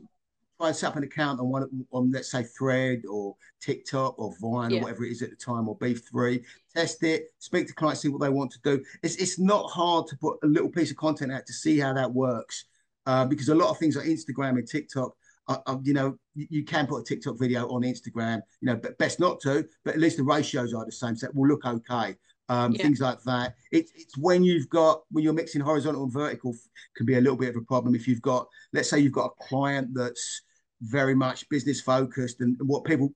try 0.59 0.67
and 0.67 0.75
set 0.75 0.87
up 0.87 0.95
an 0.95 1.03
account 1.03 1.39
on 1.39 1.49
one 1.49 1.85
on 1.91 2.11
let's 2.11 2.31
say 2.31 2.43
Thread 2.43 3.03
or 3.09 3.35
TikTok 3.61 4.17
or 4.17 4.33
Vine 4.39 4.71
yeah. 4.71 4.79
or 4.79 4.83
whatever 4.83 5.05
it 5.05 5.11
is 5.11 5.21
at 5.21 5.29
the 5.29 5.35
time 5.35 5.67
or 5.67 5.75
Beef 5.77 6.07
Three. 6.09 6.43
Test 6.73 7.03
it, 7.03 7.33
speak 7.39 7.67
to 7.67 7.73
clients, 7.73 8.01
see 8.01 8.09
what 8.09 8.21
they 8.21 8.29
want 8.29 8.51
to 8.51 8.59
do. 8.63 8.83
It's 9.01 9.15
it's 9.15 9.39
not 9.39 9.69
hard 9.69 10.07
to 10.07 10.17
put 10.17 10.37
a 10.43 10.47
little 10.47 10.69
piece 10.69 10.91
of 10.91 10.97
content 10.97 11.31
out 11.31 11.45
to 11.45 11.53
see 11.53 11.79
how 11.79 11.93
that 11.93 12.11
works, 12.11 12.65
uh, 13.05 13.25
because 13.25 13.49
a 13.49 13.55
lot 13.55 13.69
of 13.69 13.77
things 13.77 13.95
like 13.95 14.05
Instagram 14.05 14.57
and 14.57 14.67
TikTok. 14.67 15.15
Uh, 15.49 15.57
uh, 15.67 15.77
you 15.83 15.93
know, 15.93 16.17
you, 16.35 16.47
you, 16.49 16.63
can 16.63 16.87
put 16.87 17.01
a 17.01 17.03
TikTok 17.03 17.37
video 17.37 17.67
on 17.67 17.81
Instagram. 17.81 18.39
You 18.61 18.67
know, 18.67 18.75
but 18.77 18.97
best 18.97 19.19
not 19.19 19.41
to. 19.41 19.67
But 19.83 19.95
at 19.95 19.99
least 19.99 20.15
the 20.15 20.23
ratios 20.23 20.73
are 20.73 20.85
the 20.85 20.91
same, 20.93 21.17
so 21.17 21.27
it 21.27 21.35
will 21.35 21.49
look 21.49 21.65
okay 21.65 22.15
um, 22.49 22.73
yeah. 22.73 22.83
things 22.83 22.99
like 22.99 23.21
that. 23.23 23.55
It's 23.71 23.91
it's 23.95 24.17
when 24.17 24.43
you've 24.43 24.69
got 24.69 25.03
when 25.11 25.23
you're 25.23 25.33
mixing 25.33 25.61
horizontal 25.61 26.03
and 26.03 26.11
vertical 26.11 26.55
can 26.95 27.05
be 27.05 27.15
a 27.15 27.21
little 27.21 27.37
bit 27.37 27.49
of 27.49 27.55
a 27.55 27.61
problem. 27.61 27.95
If 27.95 28.07
you've 28.07 28.21
got, 28.21 28.47
let's 28.73 28.89
say, 28.89 28.99
you've 28.99 29.13
got 29.13 29.31
a 29.31 29.43
client 29.47 29.89
that's 29.93 30.41
very 30.81 31.15
much 31.15 31.47
business 31.49 31.81
focused, 31.81 32.41
and, 32.41 32.57
and 32.59 32.67
what 32.67 32.83
people 32.83 33.13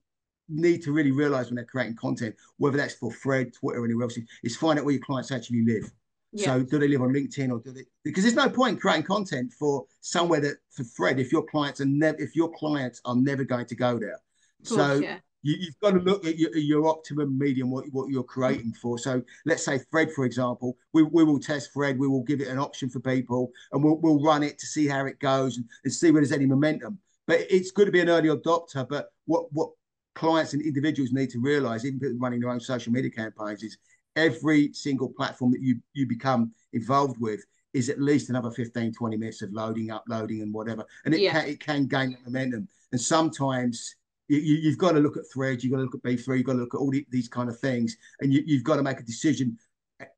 need 0.49 0.81
to 0.83 0.93
really 0.93 1.11
realize 1.11 1.47
when 1.47 1.55
they're 1.55 1.65
creating 1.65 1.95
content, 1.95 2.35
whether 2.57 2.77
that's 2.77 2.93
for 2.93 3.11
Thread, 3.11 3.53
Twitter, 3.53 3.81
or 3.81 3.85
anywhere 3.85 4.03
else, 4.03 4.17
is 4.43 4.55
find 4.55 4.79
out 4.79 4.85
where 4.85 4.93
your 4.93 5.03
clients 5.03 5.31
actually 5.31 5.65
live. 5.65 5.91
Yeah. 6.31 6.45
So 6.45 6.63
do 6.63 6.79
they 6.79 6.87
live 6.87 7.01
on 7.01 7.13
LinkedIn 7.13 7.51
or 7.51 7.59
do 7.59 7.71
they? 7.71 7.83
Because 8.03 8.23
there's 8.23 8.35
no 8.35 8.49
point 8.49 8.79
creating 8.79 9.03
content 9.03 9.53
for 9.57 9.85
somewhere 10.01 10.39
that 10.41 10.57
for 10.71 10.83
Thread 10.83 11.19
if 11.19 11.31
your 11.31 11.43
clients 11.43 11.81
are 11.81 11.85
never 11.85 12.17
if 12.19 12.35
your 12.35 12.51
clients 12.51 13.01
are 13.05 13.15
never 13.15 13.43
going 13.43 13.65
to 13.65 13.75
go 13.75 13.97
there. 13.97 14.19
Course, 14.67 14.79
so 14.79 14.99
yeah 14.99 15.17
you, 15.47 15.65
have 15.65 15.79
got 15.79 15.91
to 15.97 16.03
look 16.03 16.25
at 16.25 16.37
your, 16.37 16.55
your, 16.57 16.87
optimum 16.87 17.37
medium, 17.37 17.71
what, 17.71 17.85
what 17.91 18.09
you're 18.09 18.23
creating 18.23 18.73
for. 18.73 18.97
So 18.97 19.21
let's 19.45 19.63
say 19.63 19.79
Thread, 19.91 20.11
for 20.11 20.25
example, 20.25 20.77
we, 20.93 21.03
we 21.03 21.23
will 21.23 21.39
test 21.39 21.73
Thread, 21.73 21.97
we 21.97 22.07
will 22.07 22.23
give 22.23 22.41
it 22.41 22.47
an 22.47 22.59
option 22.59 22.89
for 22.89 22.99
people 22.99 23.51
and 23.71 23.83
we'll, 23.83 23.97
we'll 23.97 24.21
run 24.21 24.43
it 24.43 24.59
to 24.59 24.65
see 24.65 24.87
how 24.87 25.05
it 25.05 25.19
goes 25.19 25.57
and, 25.57 25.65
and 25.83 25.93
see 25.93 26.11
whether 26.11 26.25
there's 26.25 26.37
any 26.37 26.45
momentum. 26.45 26.99
But 27.27 27.41
it's 27.49 27.71
good 27.71 27.85
to 27.85 27.91
be 27.91 28.01
an 28.01 28.09
early 28.09 28.29
adopter. 28.29 28.87
But 28.87 29.09
what, 29.25 29.51
what 29.51 29.71
clients 30.15 30.53
and 30.53 30.61
individuals 30.61 31.11
need 31.11 31.29
to 31.31 31.39
realize, 31.39 31.85
even 31.85 31.99
people 31.99 32.17
running 32.19 32.39
their 32.39 32.49
own 32.49 32.59
social 32.59 32.91
media 32.91 33.11
campaigns, 33.11 33.63
is 33.63 33.77
every 34.15 34.73
single 34.73 35.09
platform 35.09 35.51
that 35.51 35.61
you, 35.61 35.79
you 35.93 36.07
become 36.07 36.51
involved 36.73 37.19
with 37.19 37.45
is 37.73 37.89
at 37.89 38.01
least 38.01 38.29
another 38.29 38.49
15, 38.49 38.93
20 38.93 39.17
minutes 39.17 39.41
of 39.41 39.51
loading, 39.51 39.91
uploading, 39.91 40.41
and 40.41 40.53
whatever. 40.53 40.83
And 41.05 41.13
it, 41.13 41.21
yeah. 41.21 41.31
can, 41.31 41.49
it 41.49 41.59
can 41.59 41.85
gain 41.85 42.17
momentum. 42.25 42.67
And 42.91 42.99
sometimes 42.99 43.95
you, 44.27 44.69
have 44.69 44.77
got 44.77 44.91
to 44.93 44.99
look 44.99 45.17
at 45.17 45.23
threads, 45.31 45.63
you've 45.63 45.71
got 45.71 45.77
to 45.77 45.83
look 45.83 45.95
at 45.95 46.03
B3, 46.03 46.37
you've 46.37 46.45
got 46.45 46.53
to 46.53 46.59
look 46.59 46.73
at 46.73 46.77
all 46.77 46.91
the, 46.91 47.05
these 47.09 47.27
kind 47.27 47.49
of 47.49 47.59
things, 47.59 47.97
and 48.19 48.33
you, 48.33 48.43
have 48.55 48.63
got 48.63 48.75
to 48.77 48.83
make 48.83 48.99
a 48.99 49.03
decision 49.03 49.57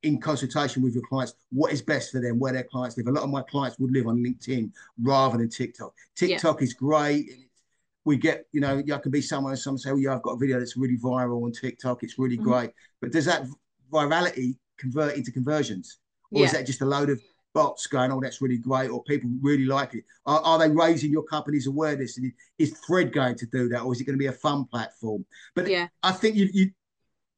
in 0.03 0.19
consultation 0.19 0.83
with 0.83 0.93
your 0.93 1.03
clients 1.07 1.33
what 1.51 1.71
is 1.71 1.81
best 1.81 2.11
for 2.11 2.19
them, 2.19 2.39
where 2.39 2.53
their 2.53 2.63
clients 2.63 2.97
live. 2.97 3.07
A 3.07 3.11
lot 3.11 3.23
of 3.23 3.29
my 3.29 3.41
clients 3.43 3.79
would 3.79 3.91
live 3.91 4.07
on 4.07 4.17
LinkedIn 4.17 4.71
rather 5.01 5.37
than 5.37 5.49
TikTok. 5.49 5.93
TikTok 6.15 6.59
yeah. 6.59 6.63
is 6.63 6.73
great. 6.73 7.29
We 8.05 8.17
get, 8.17 8.45
you 8.51 8.61
know, 8.61 8.79
I 8.79 8.97
can 8.97 9.11
be 9.11 9.21
somewhere 9.21 9.53
and 9.53 9.59
someone 9.59 9.77
say, 9.77 9.91
oh, 9.91 9.97
yeah, 9.97 10.15
I've 10.15 10.21
got 10.21 10.31
a 10.31 10.37
video 10.37 10.59
that's 10.59 10.75
really 10.75 10.97
viral 10.97 11.43
on 11.43 11.51
TikTok. 11.51 12.03
It's 12.03 12.17
really 12.17 12.37
mm-hmm. 12.37 12.49
great. 12.49 12.71
But 13.01 13.11
does 13.11 13.25
that 13.25 13.45
virality 13.91 14.57
convert 14.77 15.15
into 15.15 15.31
conversions? 15.31 15.99
Or 16.31 16.41
yeah. 16.41 16.45
is 16.45 16.51
that 16.53 16.65
just 16.65 16.81
a 16.81 16.85
load 16.85 17.09
of 17.09 17.21
bots 17.53 17.87
going, 17.87 18.11
oh, 18.11 18.19
that's 18.19 18.41
really 18.41 18.57
great, 18.57 18.89
or 18.89 19.03
people 19.03 19.29
really 19.41 19.65
like 19.65 19.95
it? 19.95 20.03
Are, 20.25 20.39
are 20.41 20.59
they 20.59 20.69
raising 20.69 21.11
your 21.11 21.23
company's 21.23 21.67
awareness? 21.67 22.17
And 22.17 22.31
is 22.57 22.77
Thread 22.85 23.11
going 23.11 23.35
to 23.35 23.45
do 23.47 23.69
that, 23.69 23.81
or 23.81 23.93
is 23.93 24.01
it 24.01 24.05
going 24.05 24.17
to 24.17 24.19
be 24.19 24.27
a 24.27 24.31
fun 24.31 24.65
platform? 24.65 25.25
But 25.55 25.67
yeah. 25.67 25.87
I 26.03 26.11
think 26.11 26.35
you, 26.35 26.49
you 26.53 26.71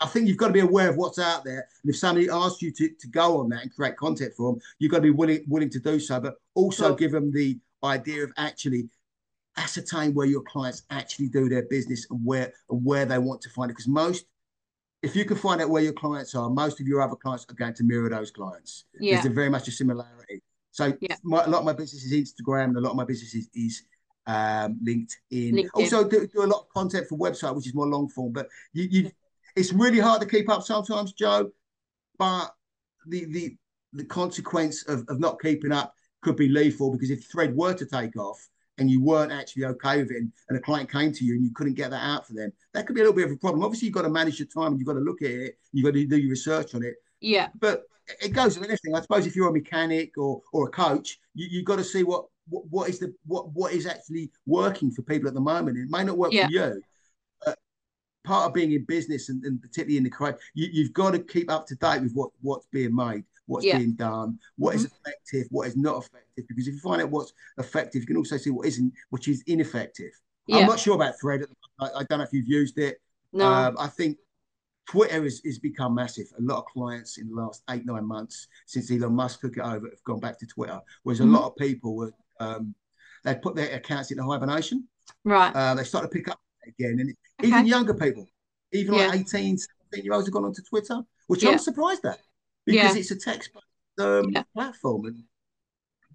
I 0.02 0.08
think 0.08 0.28
you've 0.28 0.38
got 0.38 0.48
to 0.48 0.54
be 0.54 0.62
aware 0.62 0.90
of 0.90 0.98
what's 0.98 1.20
out 1.20 1.44
there. 1.44 1.68
And 1.84 1.90
if 1.90 1.98
somebody 1.98 2.30
asks 2.30 2.62
you 2.62 2.72
to, 2.72 2.90
to 2.90 3.08
go 3.08 3.40
on 3.40 3.50
that 3.50 3.62
and 3.62 3.74
create 3.74 3.98
content 3.98 4.34
for 4.36 4.52
them, 4.52 4.62
you've 4.80 4.92
got 4.92 4.98
to 4.98 5.04
be 5.04 5.12
willing 5.12 5.44
willing 5.48 5.70
to 5.70 5.80
do 5.80 6.00
so, 6.00 6.20
but 6.20 6.36
also 6.56 6.90
cool. 6.90 6.96
give 6.96 7.12
them 7.12 7.32
the 7.32 7.60
idea 7.84 8.24
of 8.24 8.32
actually 8.38 8.90
ascertain 9.58 10.14
where 10.14 10.28
your 10.28 10.42
clients 10.42 10.84
actually 10.90 11.28
do 11.28 11.50
their 11.50 11.64
business 11.64 12.08
and 12.10 12.26
where 12.26 12.54
and 12.70 12.84
where 12.84 13.06
they 13.06 13.20
want 13.20 13.42
to 13.42 13.50
find 13.50 13.70
it. 13.70 13.74
Because 13.74 13.88
most 13.88 14.26
if 15.02 15.16
you 15.16 15.26
can 15.26 15.38
find 15.38 15.62
out 15.62 15.70
where 15.70 15.82
your 15.82 15.94
clients 15.94 16.36
are, 16.36 16.50
most 16.50 16.80
of 16.80 16.88
your 16.88 17.02
other 17.02 17.16
clients 17.16 17.46
are 17.50 17.56
going 17.56 17.74
to 17.74 17.84
mirror 17.84 18.10
those 18.10 18.32
clients. 18.32 18.86
Yeah. 19.00 19.16
There's 19.16 19.26
a 19.26 19.30
very 19.30 19.50
much 19.50 19.68
a 19.68 19.72
similarity. 19.72 20.42
So 20.72 20.94
yeah. 21.02 21.16
my, 21.24 21.44
a 21.44 21.50
lot 21.50 21.60
of 21.60 21.66
my 21.66 21.74
business 21.74 22.04
is 22.04 22.14
Instagram 22.14 22.66
and 22.66 22.78
a 22.78 22.82
lot 22.82 22.92
of 22.92 22.96
my 22.96 23.04
business 23.04 23.34
is, 23.34 23.50
is 23.54 23.84
um, 24.28 24.80
LinkedIn. 24.86 25.54
LinkedIn. 25.54 25.70
Also 25.74 26.08
do, 26.08 26.28
do, 26.28 26.44
a 26.44 26.46
lot 26.46 26.62
of 26.62 26.70
content 26.70 27.08
for 27.08 27.18
website, 27.18 27.56
which 27.56 27.68
is 27.68 27.74
more 27.74 27.88
long 27.88 28.08
form. 28.10 28.32
But 28.32 28.48
you, 28.74 28.88
you, 28.90 29.12
it's 29.56 29.74
really 29.74 30.00
hard 30.00 30.22
to 30.22 30.28
keep 30.28 30.50
up 30.50 30.64
sometimes, 30.64 31.14
Joe. 31.14 31.52
But 32.18 32.54
the 33.08 33.26
the 33.26 33.58
the 33.94 34.06
consequence 34.06 34.84
of, 34.88 35.04
of 35.10 35.20
not 35.20 35.42
keeping 35.42 35.72
up 35.72 35.94
could 36.22 36.36
be 36.36 36.48
lethal 36.48 36.92
because 36.92 37.10
if 37.10 37.26
Thread 37.26 37.56
were 37.56 37.74
to 37.74 37.86
take 37.86 38.16
off 38.16 38.48
and 38.78 38.90
you 38.90 39.02
weren't 39.02 39.32
actually 39.32 39.66
okay 39.66 40.02
with 40.02 40.12
it, 40.12 40.18
and, 40.18 40.32
and 40.50 40.58
a 40.58 40.62
client 40.62 40.92
came 40.92 41.12
to 41.12 41.26
you 41.26 41.36
and 41.36 41.44
you 41.44 41.52
couldn't 41.54 41.74
get 41.74 41.92
that 41.92 42.04
out 42.04 42.26
for 42.26 42.34
them, 42.34 42.52
that 42.74 42.88
could 42.88 42.96
be 42.96 43.02
a 43.02 43.04
little 43.04 43.16
bit 43.16 43.26
of 43.26 43.32
a 43.32 43.38
problem. 43.38 43.64
Obviously, 43.64 43.88
you've 43.88 43.96
got 43.96 44.04
to 44.04 44.10
manage 44.10 44.40
your 44.40 44.48
time 44.48 44.72
and 44.72 44.80
you've 44.80 44.88
got 44.88 44.94
to 44.94 45.00
look 45.00 45.22
at 45.22 45.30
it, 45.30 45.58
you've 45.72 45.86
got 45.86 45.94
to 45.94 46.06
do 46.06 46.18
your 46.18 46.32
research 46.32 46.74
on 46.76 46.84
it. 46.84 46.96
Yeah. 47.20 47.50
But 47.60 47.84
it 48.22 48.30
goes 48.30 48.58
with 48.58 48.68
anything. 48.68 48.96
I 48.96 49.02
suppose 49.02 49.26
if 49.26 49.36
you're 49.36 49.50
a 49.50 49.54
mechanic 49.54 50.18
or 50.18 50.42
or 50.54 50.68
a 50.68 50.72
coach, 50.72 51.20
you, 51.34 51.48
you've 51.50 51.66
got 51.66 51.78
to 51.78 51.84
see 51.84 52.04
what, 52.04 52.26
what 52.50 52.66
what 52.70 52.90
is 52.90 53.00
the 53.00 53.14
what 53.26 53.52
what 53.54 53.74
is 53.74 53.86
actually 53.86 54.32
working 54.46 54.92
for 54.92 55.02
people 55.04 55.28
at 55.28 55.34
the 55.34 55.42
moment. 55.42 55.78
It 55.78 55.90
may 55.90 56.04
not 56.04 56.18
work 56.18 56.34
yeah. 56.34 56.48
for 56.48 56.52
you. 56.52 56.82
But 57.46 57.60
part 58.24 58.48
of 58.48 58.54
being 58.54 58.72
in 58.72 58.86
business 58.86 59.30
and, 59.30 59.44
and 59.44 59.62
particularly 59.62 59.98
in 59.98 60.04
the 60.04 60.10
create, 60.10 60.36
you, 60.54 60.70
you've 60.72 60.94
got 60.94 61.12
to 61.12 61.20
keep 61.20 61.52
up 61.52 61.68
to 61.68 61.76
date 61.76 62.02
with 62.02 62.14
what 62.14 62.32
what's 62.42 62.68
being 62.72 62.96
made 62.96 63.24
what's 63.52 63.66
yeah. 63.66 63.78
being 63.78 63.94
done, 63.94 64.40
what 64.56 64.76
mm-hmm. 64.76 64.86
is 64.86 64.92
effective, 64.92 65.48
what 65.52 65.68
is 65.68 65.76
not 65.76 65.98
effective. 65.98 66.46
Because 66.48 66.68
if 66.68 66.76
you 66.76 66.80
find 66.80 67.02
out 67.02 67.10
what's 67.10 67.34
effective, 67.58 68.02
you 68.02 68.08
can 68.08 68.16
also 68.16 68.38
see 68.38 68.50
what 68.50 68.66
isn't, 68.66 68.94
which 69.10 69.28
is 69.28 69.44
ineffective. 69.46 70.12
Yeah. 70.48 70.60
I'm 70.60 70.68
not 70.68 70.80
sure 70.80 70.96
about 70.96 71.20
Thread. 71.20 71.44
I, 71.80 71.88
I, 71.88 72.04
don't 72.06 72.20
know 72.20 72.24
if 72.24 72.32
you've 72.32 72.48
used 72.48 72.78
it. 72.78 73.02
No. 73.34 73.46
Um, 73.46 73.76
I 73.78 73.88
think 73.88 74.18
Twitter 74.88 75.22
has, 75.22 75.42
has 75.46 75.60
become 75.60 75.94
massive. 75.96 76.28
A 76.40 76.42
lot 76.42 76.60
of 76.60 76.66
clients 76.66 77.18
in 77.18 77.28
the 77.28 77.36
last 77.36 77.62
eight, 77.70 77.86
nine 77.86 78.08
months 78.08 78.48
since 78.68 78.90
Elon 78.90 79.14
Musk 79.14 79.42
took 79.42 79.58
it 79.58 79.64
over 79.64 79.90
have 79.90 80.04
gone 80.06 80.20
back 80.22 80.40
to 80.40 80.48
Twitter, 80.48 80.80
whereas 81.04 81.20
mm-hmm. 81.20 81.36
a 81.36 81.40
lot 81.40 81.48
of 81.48 81.56
people 81.58 81.96
were, 81.96 82.12
um, 82.40 82.74
they 83.26 83.36
put 83.36 83.56
their 83.56 83.76
accounts 83.76 84.12
into 84.12 84.24
hibernation. 84.24 84.88
Right. 85.26 85.54
Uh, 85.54 85.76
they 85.76 85.84
start 85.84 86.06
to 86.06 86.10
pick 86.10 86.30
up 86.30 86.40
again. 86.66 87.00
And 87.00 87.16
okay. 87.40 87.50
even 87.50 87.68
younger 87.68 87.94
people, 87.94 88.28
even 88.72 88.94
yeah. 88.94 89.08
like 89.08 89.20
18, 89.22 89.58
17 89.58 90.06
year 90.06 90.14
olds 90.14 90.28
have 90.28 90.34
gone 90.34 90.46
onto 90.46 90.62
Twitter, 90.64 91.02
which 91.28 91.44
yeah. 91.44 91.52
I'm 91.52 91.60
surprised 91.60 92.06
at 92.06 92.20
because 92.66 92.96
yeah. 92.96 93.00
it's 93.00 93.12
a 93.12 93.16
text 93.16 93.52
um, 94.00 94.30
yeah. 94.32 94.44
platform. 94.54 95.06
And 95.06 95.24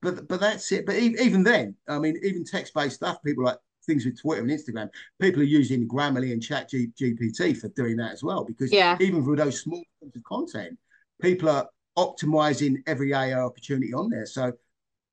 but 0.03 0.29
but 0.29 0.41
that's 0.41 0.71
it. 0.73 0.87
But 0.87 0.97
even 0.97 1.43
then, 1.43 1.75
I 1.89 1.99
mean, 1.99 2.19
even 2.23 2.45
text 2.45 2.75
based 2.75 2.97
stuff, 2.97 3.23
people 3.25 3.45
like 3.45 3.59
things 3.87 4.05
with 4.05 4.21
Twitter 4.21 4.43
and 4.43 4.51
Instagram, 4.51 4.89
people 5.21 5.41
are 5.41 5.45
using 5.45 5.89
Grammarly 5.89 6.33
and 6.33 6.43
Chat 6.43 6.69
G- 6.69 6.91
GPT 7.01 7.57
for 7.57 7.69
doing 7.69 7.97
that 7.97 8.13
as 8.13 8.23
well. 8.23 8.45
Because 8.45 8.73
yeah. 8.73 8.97
even 9.01 9.25
for 9.25 9.37
those 9.37 9.61
small 9.61 9.83
forms 10.01 10.17
of 10.17 10.25
content, 10.25 10.79
people 11.21 11.49
are 11.49 11.69
optimizing 11.97 12.83
every 12.87 13.13
AI 13.15 13.41
opportunity 13.41 13.95
on 13.95 14.11
there. 14.11 14.27
So 14.27 14.53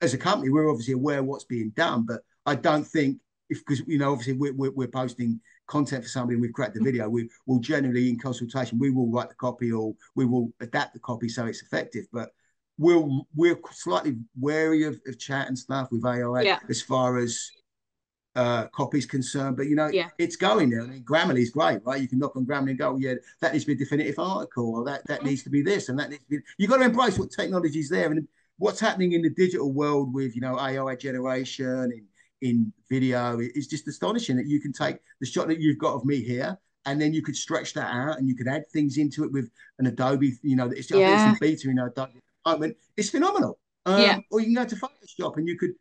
as 0.02 0.13
a 0.13 0.18
company, 0.18 0.50
we're 0.50 0.70
obviously 0.70 0.96
aware 0.96 1.20
of 1.20 1.25
what's 1.25 1.46
being 1.46 1.70
done, 1.75 2.06
but 2.06 2.22
I 2.46 2.56
don't 2.56 2.86
think 2.86 3.20
if 3.50 3.60
because 3.60 3.84
you 3.88 3.98
know 3.98 4.12
obviously 4.12 4.34
we're, 4.34 4.54
we're, 4.54 4.72
we're 4.72 4.88
posting 4.88 5.40
content 5.74 6.03
for 6.03 6.10
somebody 6.10 6.36
and 6.36 6.42
we've 6.42 6.53
created 6.53 6.75
the 6.75 6.80
mm. 6.82 6.92
video, 6.92 7.10
we 7.10 7.27
will 7.48 7.60
generally 7.60 8.08
in 8.08 8.20
consultation, 8.20 8.77
we 8.77 8.92
will 8.92 9.10
write 9.10 9.30
the 9.30 9.36
copy 9.36 9.72
or 9.72 9.96
we 10.13 10.24
will 10.24 10.53
adapt 10.60 10.94
the 10.94 11.00
copy 11.00 11.27
so 11.27 11.48
it's 11.48 11.63
effective. 11.63 12.06
But 12.13 12.30
we're 12.77 13.03
we're 13.36 13.60
slightly 13.72 14.18
wary 14.39 14.84
of, 14.84 15.00
of 15.08 15.18
chat 15.18 15.48
and 15.48 15.58
stuff 15.58 15.89
with 15.92 16.06
AI 16.06 16.42
yeah. 16.42 16.60
as 16.70 16.82
far 16.82 17.18
as 17.18 17.50
uh 18.36 18.68
copies 18.68 19.08
concerned. 19.08 19.58
But 19.58 19.68
you 19.68 19.75
know, 19.75 19.88
yeah. 19.88 20.10
it's 20.20 20.36
going 20.36 20.70
there. 20.70 20.84
I 20.84 20.88
mean, 20.88 21.03
Grammarly 21.03 21.42
is 21.42 21.50
great, 21.50 21.80
right? 21.86 22.01
You 22.01 22.08
can 22.08 22.20
knock 22.20 22.36
on 22.36 22.46
Grammarly 22.46 22.72
and 22.72 22.80
go, 22.80 22.92
oh, 22.92 22.98
yeah, 22.98 23.15
that 23.42 23.53
needs 23.53 23.65
to 23.65 23.72
be 23.72 23.74
a 23.74 23.84
definitive 23.84 24.20
article, 24.20 24.75
or 24.75 24.86
that 24.86 25.06
that 25.08 25.20
mm-hmm. 25.20 25.30
needs 25.30 25.44
to 25.44 25.50
be 25.50 25.63
this 25.63 25.89
and 25.89 25.98
that 25.98 26.10
needs 26.12 26.24
to 26.24 26.30
be. 26.30 26.38
you've 26.58 26.70
got 26.70 26.77
to 26.77 26.86
embrace 26.86 27.18
what 27.18 27.32
technology 27.32 27.80
is 27.80 27.89
there 27.89 28.12
and 28.12 28.27
what's 28.58 28.80
happening 28.80 29.13
in 29.13 29.24
the 29.24 29.30
digital 29.32 29.72
world 29.72 30.13
with 30.13 30.36
you 30.36 30.42
know 30.42 30.60
AI 30.60 30.96
generation 30.96 31.65
and 31.96 32.03
in 32.44 32.72
video 32.90 33.40
it's 33.40 33.68
just 33.68 33.88
astonishing 33.88 34.36
that 34.36 34.48
you 34.48 34.60
can 34.60 34.72
take 34.72 34.98
the 35.20 35.26
shot 35.26 35.48
that 35.48 35.60
you've 35.60 35.78
got 35.78 35.96
of 35.96 36.06
me 36.06 36.22
here 36.22 36.58
and 36.86 37.02
then 37.02 37.14
you 37.14 37.22
could 37.22 37.36
stretch 37.36 37.74
that 37.74 37.94
out 37.94 38.18
and 38.18 38.28
you 38.28 38.36
could 38.36 38.48
add 38.48 38.68
things 38.68 38.98
into 38.98 39.24
it 39.24 39.32
with 39.32 39.50
an 39.80 39.88
Adobe, 39.88 40.34
you 40.42 40.56
know, 40.56 40.68
it's 40.68 40.88
just 40.88 41.00
yeah. 41.00 41.32
some 41.32 41.38
beta 41.40 41.70
in 41.70 41.80
Adobe 41.80 42.22
department. 42.44 42.78
It's 42.98 43.10
phenomenal. 43.10 43.58
Um, 43.86 44.02
yeah. 44.02 44.20
Or 44.32 44.40
you 44.40 44.48
can 44.48 44.56
go 44.56 44.66
to 44.66 44.76
Photoshop 44.76 45.38
and 45.38 45.48
you 45.48 45.58
could 45.58 45.72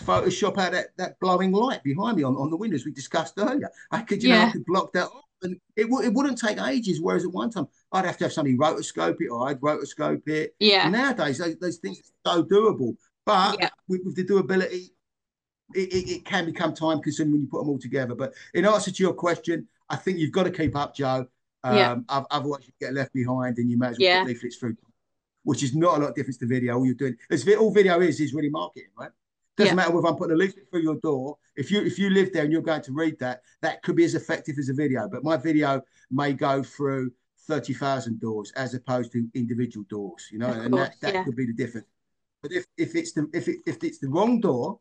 Photoshop 0.00 0.58
out 0.58 0.72
that, 0.72 0.88
that 0.98 1.18
glowing 1.20 1.52
light 1.52 1.82
behind 1.82 2.16
me 2.16 2.22
on, 2.22 2.34
on 2.36 2.50
the 2.50 2.56
windows 2.56 2.84
we 2.84 2.92
discussed 2.92 3.34
earlier. 3.38 3.70
I 3.90 4.02
could, 4.02 4.22
you 4.22 4.30
yeah. 4.30 4.42
know, 4.42 4.48
I 4.48 4.52
could 4.52 4.66
block 4.66 4.92
that 4.94 5.06
off 5.06 5.24
and 5.42 5.56
it, 5.76 5.86
it 5.86 6.12
wouldn't 6.12 6.38
take 6.38 6.60
ages. 6.60 7.00
Whereas 7.00 7.24
at 7.24 7.32
one 7.32 7.50
time, 7.50 7.68
I'd 7.92 8.04
have 8.04 8.18
to 8.18 8.24
have 8.24 8.32
somebody 8.32 8.56
rotoscope 8.56 9.16
it 9.20 9.28
or 9.28 9.48
I'd 9.48 9.60
rotoscope 9.60 10.28
it. 10.28 10.54
Yeah. 10.58 10.84
And 10.84 10.92
nowadays, 10.92 11.38
those, 11.38 11.56
those 11.58 11.76
things 11.76 12.00
are 12.24 12.36
so 12.36 12.44
doable. 12.44 12.96
But 13.24 13.58
yeah. 13.60 13.70
with, 13.88 14.02
with 14.04 14.16
the 14.16 14.24
doability, 14.24 14.90
it, 15.74 15.92
it, 15.92 16.10
it, 16.10 16.24
can 16.24 16.44
become 16.44 16.74
time 16.74 17.00
consuming 17.00 17.32
when 17.32 17.42
you 17.42 17.48
put 17.48 17.58
them 17.58 17.68
all 17.68 17.78
together. 17.78 18.14
But 18.14 18.34
in 18.54 18.64
answer 18.64 18.90
to 18.90 19.02
your 19.02 19.14
question, 19.14 19.66
I 19.88 19.96
think 19.96 20.18
you've 20.18 20.32
got 20.32 20.44
to 20.44 20.50
keep 20.50 20.76
up, 20.76 20.94
Joe. 20.94 21.26
Um, 21.64 21.76
yeah. 21.76 22.22
Otherwise, 22.30 22.66
you 22.66 22.72
get 22.80 22.94
left 22.94 23.12
behind 23.12 23.58
and 23.58 23.70
you 23.70 23.78
may 23.78 23.88
as 23.88 23.98
well 23.98 24.08
yeah. 24.08 24.22
put 24.22 24.28
leaflets 24.28 24.56
through, 24.56 24.76
which 25.42 25.62
is 25.62 25.74
not 25.74 25.98
a 25.98 26.00
lot 26.00 26.10
of 26.10 26.14
difference 26.14 26.36
to 26.38 26.46
video. 26.46 26.76
All 26.76 26.86
you're 26.86 26.94
doing 26.94 27.16
is 27.30 27.46
all 27.56 27.72
video 27.72 28.00
is 28.00 28.20
is 28.20 28.34
really 28.34 28.50
marketing, 28.50 28.90
right? 28.98 29.10
Doesn't 29.56 29.70
yeah. 29.70 29.74
matter 29.74 29.92
whether 29.92 30.06
I'm 30.08 30.16
putting 30.16 30.34
a 30.34 30.38
leaflet 30.38 30.70
through 30.70 30.82
your 30.82 30.96
door. 30.96 31.38
If 31.56 31.70
you 31.70 31.80
if 31.80 31.98
you 31.98 32.10
live 32.10 32.32
there 32.32 32.44
and 32.44 32.52
you're 32.52 32.62
going 32.62 32.82
to 32.82 32.92
read 32.92 33.18
that, 33.20 33.40
that 33.62 33.82
could 33.82 33.96
be 33.96 34.04
as 34.04 34.14
effective 34.14 34.56
as 34.58 34.68
a 34.68 34.74
video. 34.74 35.08
But 35.08 35.24
my 35.24 35.36
video 35.36 35.82
may 36.10 36.34
go 36.34 36.62
through 36.62 37.10
thirty 37.48 37.72
thousand 37.72 38.20
doors 38.20 38.52
as 38.56 38.74
opposed 38.74 39.12
to 39.12 39.26
individual 39.34 39.86
doors. 39.88 40.28
You 40.30 40.38
know, 40.38 40.50
of 40.50 40.58
and 40.58 40.74
course, 40.74 40.88
that, 40.88 41.00
that 41.00 41.14
yeah. 41.14 41.24
could 41.24 41.36
be 41.36 41.46
the 41.46 41.54
difference. 41.54 41.86
But 42.42 42.52
if 42.52 42.66
if 42.76 42.94
it's 42.94 43.12
the 43.12 43.28
if 43.32 43.48
it, 43.48 43.56
if 43.66 43.82
it's 43.82 43.98
the 43.98 44.08
wrong 44.08 44.40
door, 44.40 44.78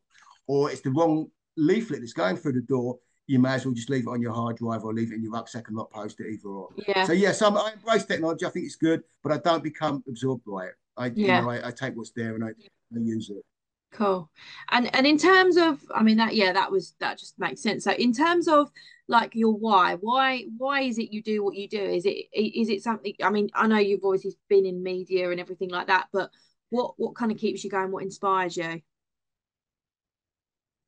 or 0.48 0.72
it's 0.72 0.82
the 0.82 0.92
wrong 0.92 1.28
leaflet 1.58 2.00
that's 2.00 2.14
going 2.14 2.38
through 2.38 2.54
the 2.54 2.62
door, 2.62 2.98
you 3.28 3.40
may 3.40 3.54
as 3.54 3.66
well 3.66 3.74
just 3.74 3.90
leave 3.90 4.08
it 4.08 4.10
on 4.10 4.22
your 4.22 4.34
hard 4.34 4.58
drive 4.58 4.84
or 4.84 4.94
leave 4.94 5.12
it 5.12 5.16
in 5.16 5.24
your 5.24 5.32
rucksack 5.32 5.68
and 5.68 5.78
not 5.78 5.90
post 5.92 6.20
it 6.20 6.28
either 6.32 6.48
or. 6.48 6.70
Yeah. 6.88 7.06
So 7.06 7.14
yes, 7.14 7.42
yeah, 7.42 7.50
so 7.50 7.58
I 7.58 7.72
embrace 7.72 8.06
technology. 8.06 8.46
I 8.46 8.50
think 8.50 8.66
it's 8.66 8.76
good, 8.76 9.02
but 9.24 9.32
I 9.32 9.38
don't 9.38 9.64
become 9.64 10.04
absorbed 10.08 10.44
by 10.46 10.66
it. 10.66 10.74
I 10.98 11.08
yeah. 11.08 11.40
you 11.40 11.42
know 11.44 11.50
I, 11.50 11.68
I 11.68 11.72
take 11.72 11.96
what's 11.96 12.12
there 12.12 12.36
and 12.36 12.44
I, 12.44 12.50
I 12.50 13.00
use 13.00 13.30
it. 13.30 13.44
Cool. 13.92 14.30
And 14.72 14.94
and 14.94 15.08
in 15.08 15.18
terms 15.18 15.58
of, 15.58 15.80
I 15.94 16.04
mean 16.04 16.18
that 16.18 16.36
yeah, 16.36 16.52
that 16.52 16.72
was 16.72 16.96
that 17.00 17.18
just 17.18 17.40
makes 17.40 17.62
sense. 17.62 17.86
So 17.86 17.92
in 17.94 18.14
terms 18.14 18.48
of 18.48 18.70
like 19.08 19.36
your 19.36 19.54
why, 19.54 19.96
why 19.96 20.46
why 20.58 20.82
is 20.82 20.98
it 20.98 21.14
you 21.14 21.24
do 21.24 21.44
what 21.44 21.56
you 21.56 21.70
do? 21.70 21.82
Is 21.82 22.06
it 22.06 22.26
is 22.34 22.70
it 22.70 22.84
something? 22.84 23.14
I 23.24 23.30
mean, 23.30 23.50
I 23.56 23.68
know 23.68 23.78
you've 23.78 24.04
always 24.04 24.26
been 24.50 24.66
in 24.66 24.84
media 24.84 25.32
and 25.32 25.40
everything 25.40 25.70
like 25.70 25.88
that, 25.88 26.08
but 26.12 26.30
what 26.70 26.96
what 26.98 27.16
kind 27.16 27.32
of 27.32 27.38
keeps 27.38 27.64
you 27.64 27.70
going? 27.70 27.92
What 27.92 28.04
inspires 28.04 28.58
you? 28.58 28.82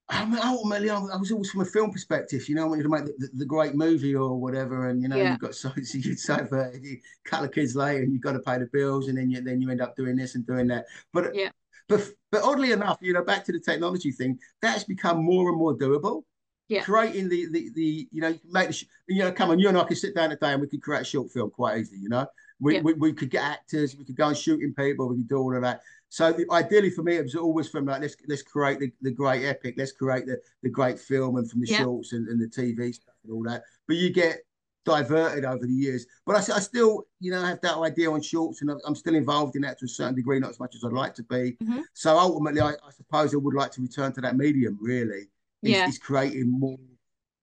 I 0.09 0.25
mean, 0.25 0.39
ultimately, 0.41 0.89
I, 0.89 0.99
was 0.99 1.31
always 1.31 1.51
from 1.51 1.61
a 1.61 1.65
film 1.65 1.91
perspective. 1.91 2.47
You 2.47 2.55
know, 2.55 2.63
I 2.63 2.67
wanted 2.67 2.83
to 2.83 2.89
make 2.89 3.05
the, 3.05 3.13
the, 3.17 3.29
the 3.39 3.45
great 3.45 3.75
movie 3.75 4.15
or 4.15 4.39
whatever, 4.39 4.87
and 4.87 5.01
you 5.01 5.09
know, 5.09 5.17
yeah. 5.17 5.31
you've 5.31 5.39
got 5.39 5.53
so, 5.53 5.69
so 5.83 5.97
you'd 5.97 6.19
say 6.19 6.45
for 6.47 6.71
a 6.73 7.01
couple 7.25 7.45
of 7.45 7.51
kids 7.51 7.75
later, 7.75 8.03
and 8.03 8.13
you've 8.13 8.21
got 8.21 8.33
to 8.33 8.39
pay 8.39 8.57
the 8.57 8.69
bills, 8.71 9.09
and 9.09 9.17
then 9.17 9.29
you 9.29 9.41
then 9.41 9.61
you 9.61 9.69
end 9.69 9.81
up 9.81 9.95
doing 9.95 10.15
this 10.15 10.35
and 10.35 10.47
doing 10.47 10.67
that. 10.67 10.85
But 11.11 11.35
yeah. 11.35 11.49
but 11.89 12.09
but 12.31 12.43
oddly 12.43 12.71
enough, 12.71 12.99
you 13.01 13.11
know, 13.11 13.23
back 13.23 13.43
to 13.45 13.51
the 13.51 13.59
technology 13.59 14.11
thing, 14.11 14.39
that's 14.61 14.85
become 14.85 15.23
more 15.23 15.49
and 15.49 15.57
more 15.57 15.77
doable. 15.77 16.23
Yeah. 16.69 16.83
Creating 16.83 17.27
the 17.27 17.47
the 17.51 17.69
the 17.75 18.07
you 18.11 18.21
know, 18.21 18.29
you 18.29 18.39
make 18.51 18.69
the 18.69 18.85
you 19.09 19.19
know, 19.19 19.31
come 19.33 19.49
on, 19.49 19.59
you 19.59 19.67
and 19.67 19.77
I 19.77 19.83
could 19.83 19.97
sit 19.97 20.15
down 20.15 20.29
today 20.29 20.53
and 20.53 20.61
we 20.61 20.67
could 20.67 20.81
create 20.81 21.01
a 21.01 21.05
short 21.05 21.31
film 21.31 21.49
quite 21.49 21.79
easily. 21.79 21.99
You 21.99 22.09
know, 22.09 22.27
we 22.61 22.75
yeah. 22.75 22.81
we, 22.81 22.93
we 22.93 23.13
could 23.13 23.29
get 23.29 23.43
actors, 23.43 23.95
we 23.97 24.05
could 24.05 24.15
go 24.15 24.29
and 24.29 24.37
shooting 24.37 24.73
people, 24.73 25.09
we 25.09 25.17
could 25.17 25.29
do 25.29 25.37
all 25.37 25.55
of 25.55 25.61
that. 25.63 25.81
So 26.09 26.31
the, 26.31 26.45
ideally 26.51 26.89
for 26.89 27.03
me, 27.03 27.17
it 27.17 27.23
was 27.23 27.35
always 27.35 27.67
from 27.67 27.85
like 27.85 28.01
let's 28.01 28.15
let's 28.27 28.41
create 28.41 28.79
the, 28.79 28.91
the 29.01 29.11
great 29.11 29.45
epic, 29.45 29.75
let's 29.77 29.91
create 29.91 30.25
the, 30.25 30.39
the 30.63 30.69
great 30.69 30.99
film 30.99 31.35
and 31.37 31.49
from 31.49 31.61
the 31.61 31.67
yeah. 31.67 31.79
shorts 31.79 32.13
and, 32.13 32.27
and 32.27 32.39
the 32.39 32.47
TV 32.47 32.93
stuff 32.93 33.15
and 33.23 33.33
all 33.33 33.43
that. 33.43 33.63
But 33.87 33.97
you 33.97 34.11
get 34.11 34.39
diverted 34.87 35.43
over 35.43 35.65
the 35.67 35.73
years. 35.73 36.05
But 36.25 36.37
I, 36.37 36.55
I 36.55 36.59
still, 36.59 37.03
you 37.19 37.29
know, 37.29 37.43
have 37.43 37.61
that 37.61 37.77
idea 37.77 38.09
on 38.09 38.21
shorts, 38.21 38.61
and 38.61 38.71
I'm 38.85 38.95
still 38.95 39.15
involved 39.15 39.55
in 39.55 39.61
that 39.63 39.77
to 39.79 39.85
a 39.85 39.89
certain 39.89 40.15
degree, 40.15 40.39
not 40.39 40.49
as 40.49 40.59
much 40.59 40.75
as 40.75 40.83
I'd 40.83 40.93
like 40.93 41.13
to 41.15 41.23
be. 41.23 41.57
Mm-hmm. 41.61 41.81
So 41.93 42.17
ultimately, 42.17 42.61
I, 42.61 42.69
I, 42.69 42.91
suppose 42.95 43.33
I 43.33 43.37
would 43.37 43.53
like 43.53 43.71
to 43.73 43.81
return 43.81 44.13
to 44.13 44.21
that 44.21 44.37
medium. 44.37 44.79
Really, 44.81 45.27
is, 45.61 45.71
yeah. 45.71 45.87
is 45.87 45.99
creating 45.99 46.49
more 46.49 46.77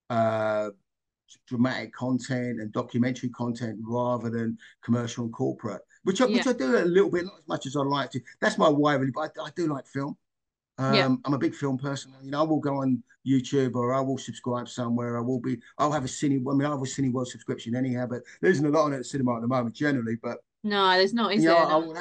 uh, 0.09 0.71
dramatic 1.47 1.93
content 1.93 2.59
and 2.59 2.71
documentary 2.71 3.29
content 3.29 3.77
rather 3.81 4.29
than 4.29 4.57
commercial 4.83 5.25
and 5.25 5.33
corporate 5.33 5.81
which 6.05 6.21
I, 6.21 6.27
yeah. 6.27 6.37
which 6.37 6.47
I 6.47 6.53
do 6.53 6.77
a 6.77 6.85
little 6.85 7.09
bit, 7.09 7.25
not 7.25 7.39
as 7.39 7.47
much 7.47 7.65
as 7.65 7.75
I 7.75 7.81
like 7.81 8.11
to. 8.11 8.21
That's 8.39 8.57
my 8.57 8.69
why, 8.69 8.93
really. 8.93 9.11
But 9.11 9.31
I, 9.37 9.45
I 9.45 9.49
do 9.55 9.67
like 9.67 9.87
film. 9.87 10.15
Um, 10.77 10.93
yeah. 10.93 11.09
I'm 11.25 11.33
a 11.33 11.37
big 11.37 11.55
film 11.55 11.77
person. 11.77 12.13
You 12.23 12.31
know, 12.31 12.41
I 12.41 12.43
will 12.43 12.59
go 12.59 12.81
on 12.81 13.01
YouTube 13.27 13.75
or 13.75 13.93
I 13.93 14.01
will 14.01 14.19
subscribe 14.19 14.69
somewhere. 14.69 15.17
I 15.17 15.21
will 15.21 15.39
be. 15.39 15.59
I'll 15.79 15.91
have 15.91 16.05
a 16.05 16.07
cine. 16.07 16.43
I 16.47 16.53
mean, 16.53 16.65
I 16.65 16.69
have 16.69 16.79
a 16.79 16.83
Cineworld 16.83 17.27
subscription 17.27 17.75
anyhow, 17.75 18.05
but 18.05 18.21
there 18.39 18.51
isn't 18.51 18.65
a 18.65 18.69
lot 18.69 18.85
on 18.85 18.93
it 18.93 18.97
at 18.97 19.05
cinema 19.05 19.35
at 19.35 19.41
the 19.41 19.47
moment 19.47 19.75
generally. 19.75 20.15
But 20.21 20.37
no, 20.63 20.91
there's 20.91 21.13
not. 21.13 21.33
Is 21.33 21.43
you 21.43 21.49
there? 21.49 21.59
Know, 21.59 21.65
I, 21.65 21.73
I 21.73 21.75
will 21.77 21.95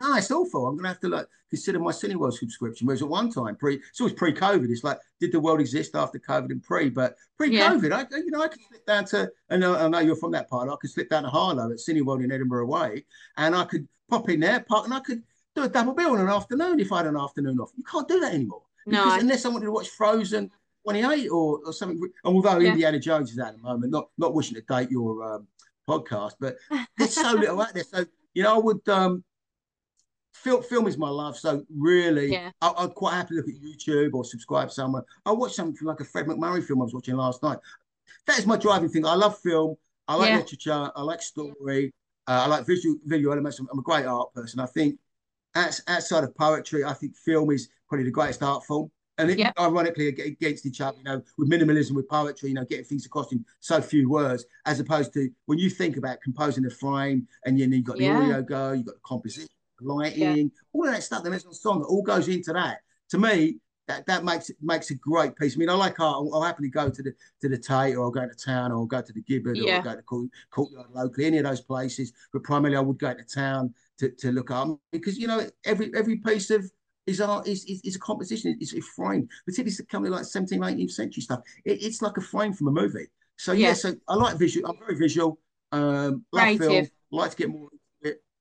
no, 0.00 0.16
it's 0.16 0.30
awful. 0.30 0.66
I'm 0.66 0.74
going 0.74 0.84
to 0.84 0.88
have 0.88 1.00
to 1.00 1.08
like 1.08 1.26
consider 1.50 1.78
my 1.78 1.90
Cineworld 1.90 2.32
subscription. 2.32 2.86
Whereas 2.86 3.02
at 3.02 3.08
one 3.08 3.30
time, 3.30 3.56
pre, 3.56 3.76
so 3.76 3.82
it's 3.88 4.00
always 4.00 4.14
pre-COVID. 4.14 4.70
It's 4.70 4.84
like, 4.84 4.98
did 5.20 5.32
the 5.32 5.40
world 5.40 5.60
exist 5.60 5.94
after 5.94 6.18
COVID 6.18 6.50
and 6.50 6.62
pre? 6.62 6.88
But 6.88 7.16
pre-COVID, 7.36 7.90
yeah. 7.90 8.04
I, 8.10 8.16
you 8.16 8.30
know, 8.30 8.42
I 8.42 8.48
could 8.48 8.60
slip 8.68 8.86
down 8.86 9.04
to, 9.06 9.30
and 9.50 9.64
I 9.64 9.88
know 9.88 9.98
you're 9.98 10.16
from 10.16 10.32
that 10.32 10.48
part. 10.48 10.70
I 10.70 10.76
could 10.80 10.90
slip 10.90 11.10
down 11.10 11.24
to 11.24 11.28
Harlow 11.28 11.70
at 11.70 11.78
Cineworld 11.78 12.24
in 12.24 12.32
Edinburgh 12.32 12.66
Way, 12.66 13.04
and 13.36 13.54
I 13.54 13.64
could 13.64 13.86
pop 14.08 14.28
in 14.28 14.40
there, 14.40 14.60
park, 14.60 14.86
and 14.86 14.94
I 14.94 15.00
could 15.00 15.22
do 15.54 15.64
a 15.64 15.68
double 15.68 15.94
bill 15.94 16.14
in 16.14 16.20
an 16.20 16.28
afternoon 16.28 16.80
if 16.80 16.92
I 16.92 16.98
had 16.98 17.06
an 17.06 17.16
afternoon 17.16 17.58
off. 17.58 17.70
You 17.76 17.84
can't 17.84 18.08
do 18.08 18.20
that 18.20 18.34
anymore. 18.34 18.62
No, 18.86 19.04
I... 19.04 19.18
unless 19.18 19.44
I 19.44 19.48
wanted 19.48 19.66
to 19.66 19.72
watch 19.72 19.88
Frozen 19.88 20.50
28 20.84 21.28
or, 21.28 21.60
or 21.64 21.72
something. 21.72 22.00
And 22.00 22.12
although 22.24 22.58
yeah. 22.58 22.70
Indiana 22.70 22.98
Jones 22.98 23.32
is 23.32 23.38
at 23.38 23.56
the 23.56 23.62
moment, 23.62 23.92
not 23.92 24.08
not 24.18 24.34
wishing 24.34 24.54
to 24.54 24.62
date 24.62 24.90
your 24.90 25.22
um, 25.22 25.46
podcast, 25.88 26.34
but 26.40 26.56
there's 26.96 27.14
so 27.14 27.32
little 27.32 27.60
out 27.60 27.74
there. 27.74 27.84
So 27.84 28.04
you 28.34 28.42
know, 28.42 28.54
I 28.54 28.58
would 28.58 28.88
um, 28.88 29.24
film, 30.32 30.62
film 30.62 30.86
is 30.86 30.96
my 30.98 31.08
love. 31.08 31.36
So 31.36 31.64
really, 31.76 32.32
Yeah. 32.32 32.50
I, 32.62 32.72
I'd 32.78 32.94
quite 32.94 33.14
happy 33.14 33.30
to 33.30 33.34
look 33.36 33.48
at 33.48 33.54
YouTube 33.54 34.14
or 34.14 34.24
subscribe 34.24 34.70
somewhere. 34.70 35.04
I 35.26 35.32
watched 35.32 35.56
something 35.56 35.86
like 35.86 36.00
a 36.00 36.04
Fred 36.04 36.26
MacMurray 36.26 36.64
film 36.64 36.80
I 36.80 36.84
was 36.84 36.94
watching 36.94 37.16
last 37.16 37.42
night. 37.42 37.58
That 38.26 38.38
is 38.38 38.46
my 38.46 38.56
driving 38.56 38.88
thing. 38.88 39.04
I 39.06 39.14
love 39.14 39.38
film. 39.38 39.76
I 40.08 40.14
like 40.16 40.30
Yeah. 40.30 40.36
literature. 40.38 40.90
I 40.94 41.02
like 41.02 41.22
story. 41.22 41.92
Uh, 42.26 42.42
I 42.44 42.46
like 42.46 42.66
visual 42.66 42.96
visual 43.04 43.32
elements. 43.32 43.58
I'm, 43.58 43.68
I'm 43.72 43.78
a 43.78 43.82
great 43.82 44.06
art 44.06 44.32
person. 44.34 44.60
I 44.60 44.66
think 44.66 44.98
outs- 45.54 45.82
outside 45.88 46.24
of 46.24 46.34
poetry, 46.34 46.84
I 46.84 46.92
think 46.92 47.16
film 47.16 47.50
is 47.50 47.68
probably 47.88 48.04
the 48.04 48.10
greatest 48.10 48.42
art 48.42 48.64
form. 48.64 48.90
And 49.18 49.30
it, 49.32 49.52
ironically, 49.58 50.08
against 50.08 50.64
each 50.64 50.80
other, 50.80 50.96
you 50.96 51.04
know, 51.04 51.22
with 51.36 51.50
minimalism, 51.50 51.92
with 51.92 52.08
poetry, 52.08 52.48
you 52.50 52.54
know, 52.54 52.64
getting 52.64 52.86
things 52.86 53.04
across 53.04 53.32
in 53.32 53.44
so 53.58 53.82
few 53.82 54.08
words, 54.08 54.46
as 54.64 54.80
opposed 54.80 55.12
to 55.12 55.28
when 55.44 55.58
you 55.58 55.68
think 55.68 55.98
about 55.98 56.22
composing 56.22 56.64
a 56.64 56.70
frame 56.70 57.28
and 57.44 57.58
you, 57.58 57.66
you've 57.66 57.84
got 57.84 57.98
the 57.98 58.04
Yeah. 58.04 58.16
audio 58.18 58.40
go, 58.42 58.72
you've 58.72 58.86
got 58.86 58.94
the 58.94 59.00
composition, 59.04 59.48
lighting, 59.82 60.50
all 60.72 60.86
of 60.86 60.94
that 60.94 61.02
stuff, 61.02 61.22
the 61.24 61.30
next 61.30 61.52
song, 61.62 61.80
it 61.80 61.84
all 61.86 62.02
goes 62.02 62.28
into 62.28 62.52
that. 62.52 62.78
To 63.10 63.18
me, 63.18 63.58
that, 63.88 64.06
that 64.06 64.24
makes 64.24 64.50
it 64.50 64.56
makes 64.62 64.90
a 64.90 64.94
great 64.94 65.34
piece. 65.36 65.56
I 65.56 65.58
mean, 65.58 65.68
I 65.68 65.74
like 65.74 65.98
art. 65.98 66.14
I'll, 66.16 66.30
I'll 66.34 66.42
happily 66.42 66.68
go 66.68 66.88
to 66.90 67.02
the 67.02 67.12
to 67.40 67.48
the 67.48 67.58
Tate, 67.58 67.96
or 67.96 68.04
I'll 68.04 68.10
go 68.10 68.26
to 68.28 68.34
town, 68.34 68.70
or 68.70 68.76
I'll 68.76 68.86
go 68.86 69.02
to 69.02 69.12
the 69.12 69.22
Gibberd, 69.22 69.56
or 69.60 69.64
I'll 69.76 69.82
go 69.82 69.96
to 69.96 70.02
Court, 70.02 70.28
Courtyard 70.50 70.86
locally, 70.92 71.26
any 71.26 71.38
of 71.38 71.44
those 71.44 71.60
places. 71.60 72.12
But 72.32 72.44
primarily, 72.44 72.76
I 72.76 72.80
would 72.80 72.98
go 72.98 73.12
to 73.12 73.24
town 73.24 73.74
to, 73.98 74.10
to 74.10 74.30
look 74.30 74.50
up 74.52 74.78
because 74.92 75.18
you 75.18 75.26
know 75.26 75.44
every 75.64 75.90
every 75.96 76.16
piece 76.18 76.50
of 76.50 76.70
is 77.06 77.20
art 77.20 77.48
is, 77.48 77.64
is, 77.64 77.80
is 77.82 77.96
a 77.96 77.98
composition. 77.98 78.56
It's 78.60 78.74
a 78.74 78.80
frame, 78.80 79.28
particularly 79.44 79.70
it's 79.72 79.80
coming 79.90 80.12
like 80.12 80.22
17th, 80.22 80.58
18th 80.60 80.90
century 80.92 81.22
stuff. 81.22 81.40
It, 81.64 81.82
it's 81.82 82.00
like 82.00 82.16
a 82.16 82.20
frame 82.20 82.52
from 82.52 82.68
a 82.68 82.70
movie. 82.72 83.08
So 83.38 83.52
yeah, 83.52 83.68
Yeah. 83.68 83.74
so 83.74 83.94
I 84.06 84.14
like 84.14 84.36
visual. 84.38 84.70
I'm 84.70 84.78
very 84.78 84.96
visual. 84.96 85.40
Um, 85.72 86.24
love 86.32 86.44
film. 86.58 86.72
Like 87.10 87.30
to 87.32 87.36
get 87.36 87.48
more. 87.48 87.68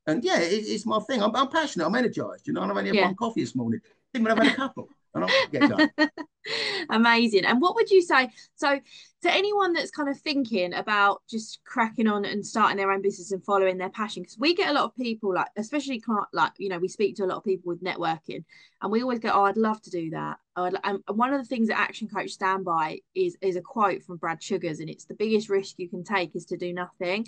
And 0.10 0.24
yeah, 0.24 0.40
it, 0.40 0.52
it's 0.52 0.86
my 0.86 1.00
thing. 1.00 1.22
I'm, 1.22 1.36
I'm 1.36 1.50
passionate. 1.50 1.86
I'm 1.86 1.96
energized. 1.96 2.48
You 2.48 2.54
know, 2.54 2.62
and 2.62 2.72
I've 2.72 2.78
only 2.78 2.90
had 2.90 2.96
Yeah. 2.96 3.06
one 3.06 3.16
coffee 3.16 3.42
this 3.42 3.56
morning. 3.56 3.80
Didn't 4.14 4.28
even 4.28 4.38
have 4.38 4.46
had 4.46 4.54
a 4.54 4.58
couple. 4.58 4.90
And 5.14 5.24
I'll 5.24 5.50
get 5.52 5.70
done. 5.70 5.90
Amazing. 6.90 7.46
And 7.46 7.62
what 7.62 7.76
would 7.76 7.90
you 7.90 8.02
say? 8.02 8.30
So, 8.56 8.80
to 9.22 9.34
anyone 9.34 9.74
that's 9.74 9.92
kind 9.92 10.08
of 10.08 10.20
thinking 10.20 10.74
about 10.74 11.22
just 11.30 11.60
cracking 11.66 12.08
on 12.08 12.26
and 12.26 12.46
starting 12.46 12.78
their 12.78 12.92
own 12.92 13.02
business 13.02 13.32
and 13.32 13.44
following 13.44 13.78
their 13.78 13.90
passion, 13.90 14.24
because 14.24 14.38
we 14.38 14.54
get 14.56 14.70
a 14.70 14.74
lot 14.74 14.86
of 14.86 14.96
people, 14.96 15.34
like, 15.34 15.48
especially 15.58 16.02
like, 16.32 16.52
you 16.58 16.70
know, 16.70 16.78
we 16.80 16.88
speak 16.88 17.16
to 17.16 17.26
a 17.26 17.28
lot 17.28 17.38
of 17.38 17.44
people 17.44 17.70
with 17.70 17.84
networking, 17.84 18.44
and 18.82 18.92
we 18.92 19.02
always 19.02 19.20
go, 19.20 19.32
"Oh, 19.34 19.44
I'd 19.46 19.58
love 19.58 19.82
to 19.82 19.90
do 19.90 20.12
that." 20.12 20.38
I 20.56 20.72
and 20.84 21.00
one 21.08 21.34
of 21.34 21.42
the 21.42 21.48
things 21.48 21.68
that 21.68 21.80
Action 21.80 22.08
Coach 22.08 22.30
stand 22.32 22.64
by 22.66 23.00
is 23.16 23.36
is 23.42 23.56
a 23.56 23.62
quote 23.62 24.04
from 24.04 24.18
Brad 24.18 24.42
Sugars, 24.42 24.80
and 24.80 24.90
it's 24.90 25.06
the 25.06 25.16
biggest 25.16 25.50
risk 25.50 25.76
you 25.78 25.90
can 25.90 26.04
take 26.04 26.36
is 26.36 26.46
to 26.46 26.58
do 26.58 26.72
nothing. 26.74 27.26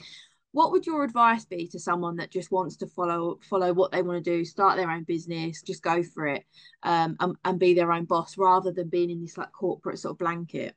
What 0.53 0.71
would 0.71 0.85
your 0.85 1.03
advice 1.03 1.45
be 1.45 1.67
to 1.67 1.79
someone 1.79 2.17
that 2.17 2.29
just 2.29 2.51
wants 2.51 2.75
to 2.77 2.87
follow 2.87 3.39
follow 3.49 3.73
what 3.73 3.91
they 3.91 4.01
want 4.01 4.23
to 4.23 4.37
do, 4.37 4.43
start 4.43 4.77
their 4.77 4.91
own 4.91 5.03
business, 5.03 5.61
just 5.61 5.81
go 5.81 6.03
for 6.03 6.27
it, 6.27 6.45
um, 6.83 7.15
and, 7.21 7.35
and 7.45 7.59
be 7.59 7.73
their 7.73 7.91
own 7.91 8.05
boss 8.05 8.37
rather 8.37 8.71
than 8.71 8.89
being 8.89 9.09
in 9.09 9.21
this 9.21 9.37
like 9.37 9.51
corporate 9.53 9.99
sort 9.99 10.13
of 10.13 10.17
blanket? 10.17 10.75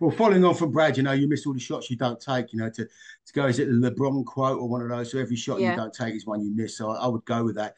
Well, 0.00 0.10
following 0.10 0.44
on 0.44 0.54
from 0.54 0.70
Brad, 0.70 0.96
you 0.96 1.02
know, 1.02 1.12
you 1.12 1.28
miss 1.28 1.46
all 1.46 1.52
the 1.52 1.60
shots 1.60 1.90
you 1.90 1.96
don't 1.96 2.20
take. 2.20 2.52
You 2.52 2.60
know, 2.60 2.70
to 2.70 2.84
to 2.84 3.32
go 3.32 3.46
is 3.46 3.58
it 3.58 3.66
the 3.66 3.90
LeBron 3.90 4.24
quote 4.24 4.58
or 4.58 4.68
one 4.68 4.80
of 4.80 4.88
those? 4.88 5.10
So 5.12 5.18
every 5.18 5.36
shot 5.36 5.60
Yeah. 5.60 5.70
you 5.70 5.76
don't 5.76 5.92
take 5.92 6.14
is 6.14 6.26
one 6.26 6.42
you 6.42 6.54
miss. 6.54 6.78
So 6.78 6.90
I, 6.90 7.04
I 7.04 7.06
would 7.08 7.24
go 7.24 7.44
with 7.44 7.56
that. 7.56 7.74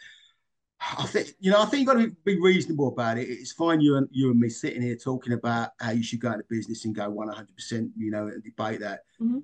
I 0.81 1.07
think 1.07 1.35
you 1.41 1.51
know. 1.51 1.61
I 1.61 1.67
think 1.67 1.81
you've 1.81 1.95
got 1.95 2.01
to 2.03 2.11
be 2.25 2.41
reasonable 2.41 2.89
about 2.89 3.19
it. 3.19 3.29
It's 3.29 3.53
fine 3.53 3.81
you 3.81 3.97
and 3.97 4.09
you 4.11 4.31
and 4.31 4.41
me 4.41 4.49
sitting 4.49 4.81
here 4.81 4.97
talking 4.97 5.35
about 5.35 5.71
how 5.79 5.91
you 5.91 6.03
should 6.03 6.21
go 6.21 6.33
into 6.33 6.45
business 6.49 6.85
and 6.87 6.95
go 6.95 7.09
one 7.11 7.29
hundred 7.29 7.55
percent. 7.55 7.91
You 7.97 8.11
know, 8.11 8.29
and 8.29 8.43
debate 8.43 8.81
that. 8.81 9.01
Mhm. 9.21 9.43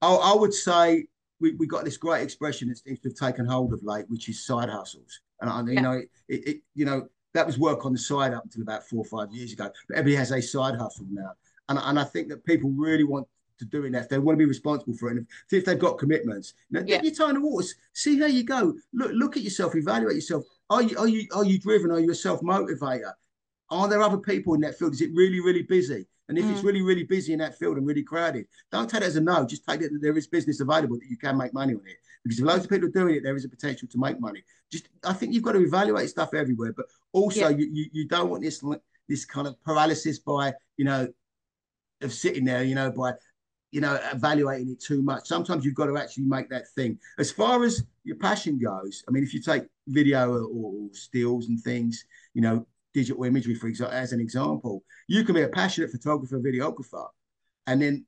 I, 0.00 0.14
I 0.14 0.34
would 0.34 0.54
say 0.54 1.06
we 1.40 1.52
we 1.56 1.66
got 1.66 1.84
this 1.84 1.98
great 1.98 2.22
expression 2.22 2.68
that 2.68 2.78
seems 2.78 3.00
to 3.00 3.08
have 3.10 3.16
taken 3.16 3.44
hold 3.44 3.72
of 3.74 3.82
late, 3.82 4.06
which 4.08 4.28
is 4.30 4.44
side 4.44 4.70
hustles. 4.70 5.20
And 5.40 5.50
I, 5.50 5.60
you 5.60 5.72
Yeah. 5.74 5.80
know, 5.82 5.92
it, 6.28 6.48
it 6.48 6.62
you 6.74 6.86
know 6.86 7.06
that 7.34 7.46
was 7.46 7.58
work 7.58 7.84
on 7.84 7.92
the 7.92 7.98
side 7.98 8.32
up 8.32 8.44
until 8.44 8.62
about 8.62 8.88
four 8.88 9.00
or 9.00 9.04
five 9.04 9.30
years 9.34 9.52
ago. 9.52 9.70
But 9.88 9.98
everybody 9.98 10.16
has 10.16 10.32
a 10.32 10.40
side 10.40 10.76
hustle 10.76 11.06
now, 11.10 11.32
and 11.68 11.78
and 11.78 11.98
I 12.00 12.04
think 12.04 12.28
that 12.28 12.44
people 12.46 12.70
really 12.70 13.04
want 13.04 13.26
to 13.58 13.66
do 13.66 13.84
it 13.84 13.90
now. 13.90 13.98
If 13.98 14.08
they 14.08 14.18
want 14.18 14.36
to 14.36 14.38
be 14.38 14.46
responsible 14.46 14.94
for 14.94 15.08
it, 15.08 15.18
and 15.18 15.26
if, 15.50 15.52
if 15.58 15.64
they've 15.66 15.78
got 15.78 15.98
commitments, 15.98 16.54
you 16.70 16.80
know, 16.80 16.86
Yeah. 16.86 17.02
your 17.02 17.12
time 17.12 17.34
the 17.34 17.40
waters, 17.42 17.74
see 17.92 18.18
how 18.18 18.26
you 18.26 18.42
go. 18.44 18.74
Look 18.94 19.10
look 19.12 19.36
at 19.36 19.42
yourself, 19.42 19.74
evaluate 19.76 20.14
yourself. 20.14 20.44
Are 20.70 20.82
you 20.82 20.98
are 20.98 21.08
you 21.08 21.26
are 21.34 21.44
you 21.44 21.58
driven? 21.58 21.90
Are 21.90 22.00
you 22.00 22.10
a 22.10 22.14
self 22.14 22.40
motivator? 22.40 23.12
Are 23.70 23.88
there 23.88 24.02
other 24.02 24.18
people 24.18 24.54
in 24.54 24.60
that 24.62 24.78
field? 24.78 24.92
Is 24.92 25.00
it 25.00 25.10
really 25.14 25.40
really 25.40 25.62
busy? 25.62 26.06
And 26.28 26.38
if 26.38 26.50
it's 26.50 26.60
Mm. 26.60 26.64
really 26.64 26.82
really 26.82 27.04
busy 27.04 27.32
in 27.32 27.38
that 27.38 27.58
field 27.58 27.78
and 27.78 27.86
really 27.86 28.02
crowded, 28.02 28.46
don't 28.70 28.88
take 28.88 29.00
it 29.02 29.06
as 29.06 29.16
a 29.16 29.20
no. 29.20 29.46
Just 29.46 29.64
take 29.66 29.80
it 29.80 29.92
that 29.92 30.00
there 30.02 30.16
is 30.16 30.26
business 30.26 30.60
available 30.60 30.96
that 30.98 31.08
you 31.08 31.16
can 31.16 31.36
make 31.38 31.54
money 31.54 31.74
on 31.74 31.86
it. 31.86 31.96
Because 32.22 32.38
if 32.38 32.44
loads 32.44 32.64
of 32.64 32.70
people 32.70 32.88
are 32.88 32.92
doing 32.92 33.14
it, 33.14 33.22
there 33.22 33.36
is 33.36 33.44
a 33.46 33.48
potential 33.48 33.88
to 33.88 33.98
make 33.98 34.20
money. 34.20 34.42
Just 34.70 34.88
I 35.04 35.14
think 35.14 35.32
you've 35.32 35.42
got 35.42 35.52
to 35.52 35.62
evaluate 35.62 36.10
stuff 36.10 36.34
everywhere, 36.34 36.74
but 36.76 36.86
also 37.12 37.48
Yeah. 37.48 37.56
you, 37.56 37.66
you 37.72 37.86
you 37.92 38.08
don't 38.08 38.28
want 38.28 38.42
this 38.42 38.62
this 39.08 39.24
kind 39.24 39.46
of 39.46 39.58
paralysis 39.62 40.18
by 40.18 40.52
you 40.76 40.84
know 40.84 41.08
of 42.02 42.12
sitting 42.12 42.44
there, 42.44 42.62
you 42.62 42.74
know, 42.74 42.90
by 42.90 43.14
you 43.70 43.82
know, 43.82 43.98
evaluating 44.12 44.70
it 44.70 44.80
too 44.80 45.02
much. 45.02 45.26
Sometimes 45.26 45.62
you've 45.62 45.74
got 45.74 45.86
to 45.86 45.98
actually 45.98 46.24
make 46.24 46.48
that 46.48 46.66
thing. 46.70 46.98
As 47.18 47.30
far 47.30 47.64
as 47.64 47.82
your 48.08 48.16
passion 48.16 48.58
goes, 48.58 49.04
I 49.06 49.10
mean, 49.10 49.22
if 49.22 49.34
you 49.34 49.40
take 49.40 49.64
video 49.86 50.32
or, 50.32 50.48
or 50.50 50.88
stills 50.92 51.48
and 51.48 51.60
things, 51.60 52.06
you 52.32 52.40
know, 52.40 52.66
digital 52.94 53.22
imagery, 53.24 53.54
for 53.54 53.66
example, 53.68 53.94
as 53.96 54.12
an 54.12 54.20
example, 54.20 54.82
you 55.08 55.24
can 55.24 55.34
be 55.34 55.42
a 55.42 55.48
passionate 55.48 55.90
photographer, 55.90 56.40
videographer, 56.40 57.06
and 57.66 57.82
then 57.82 58.06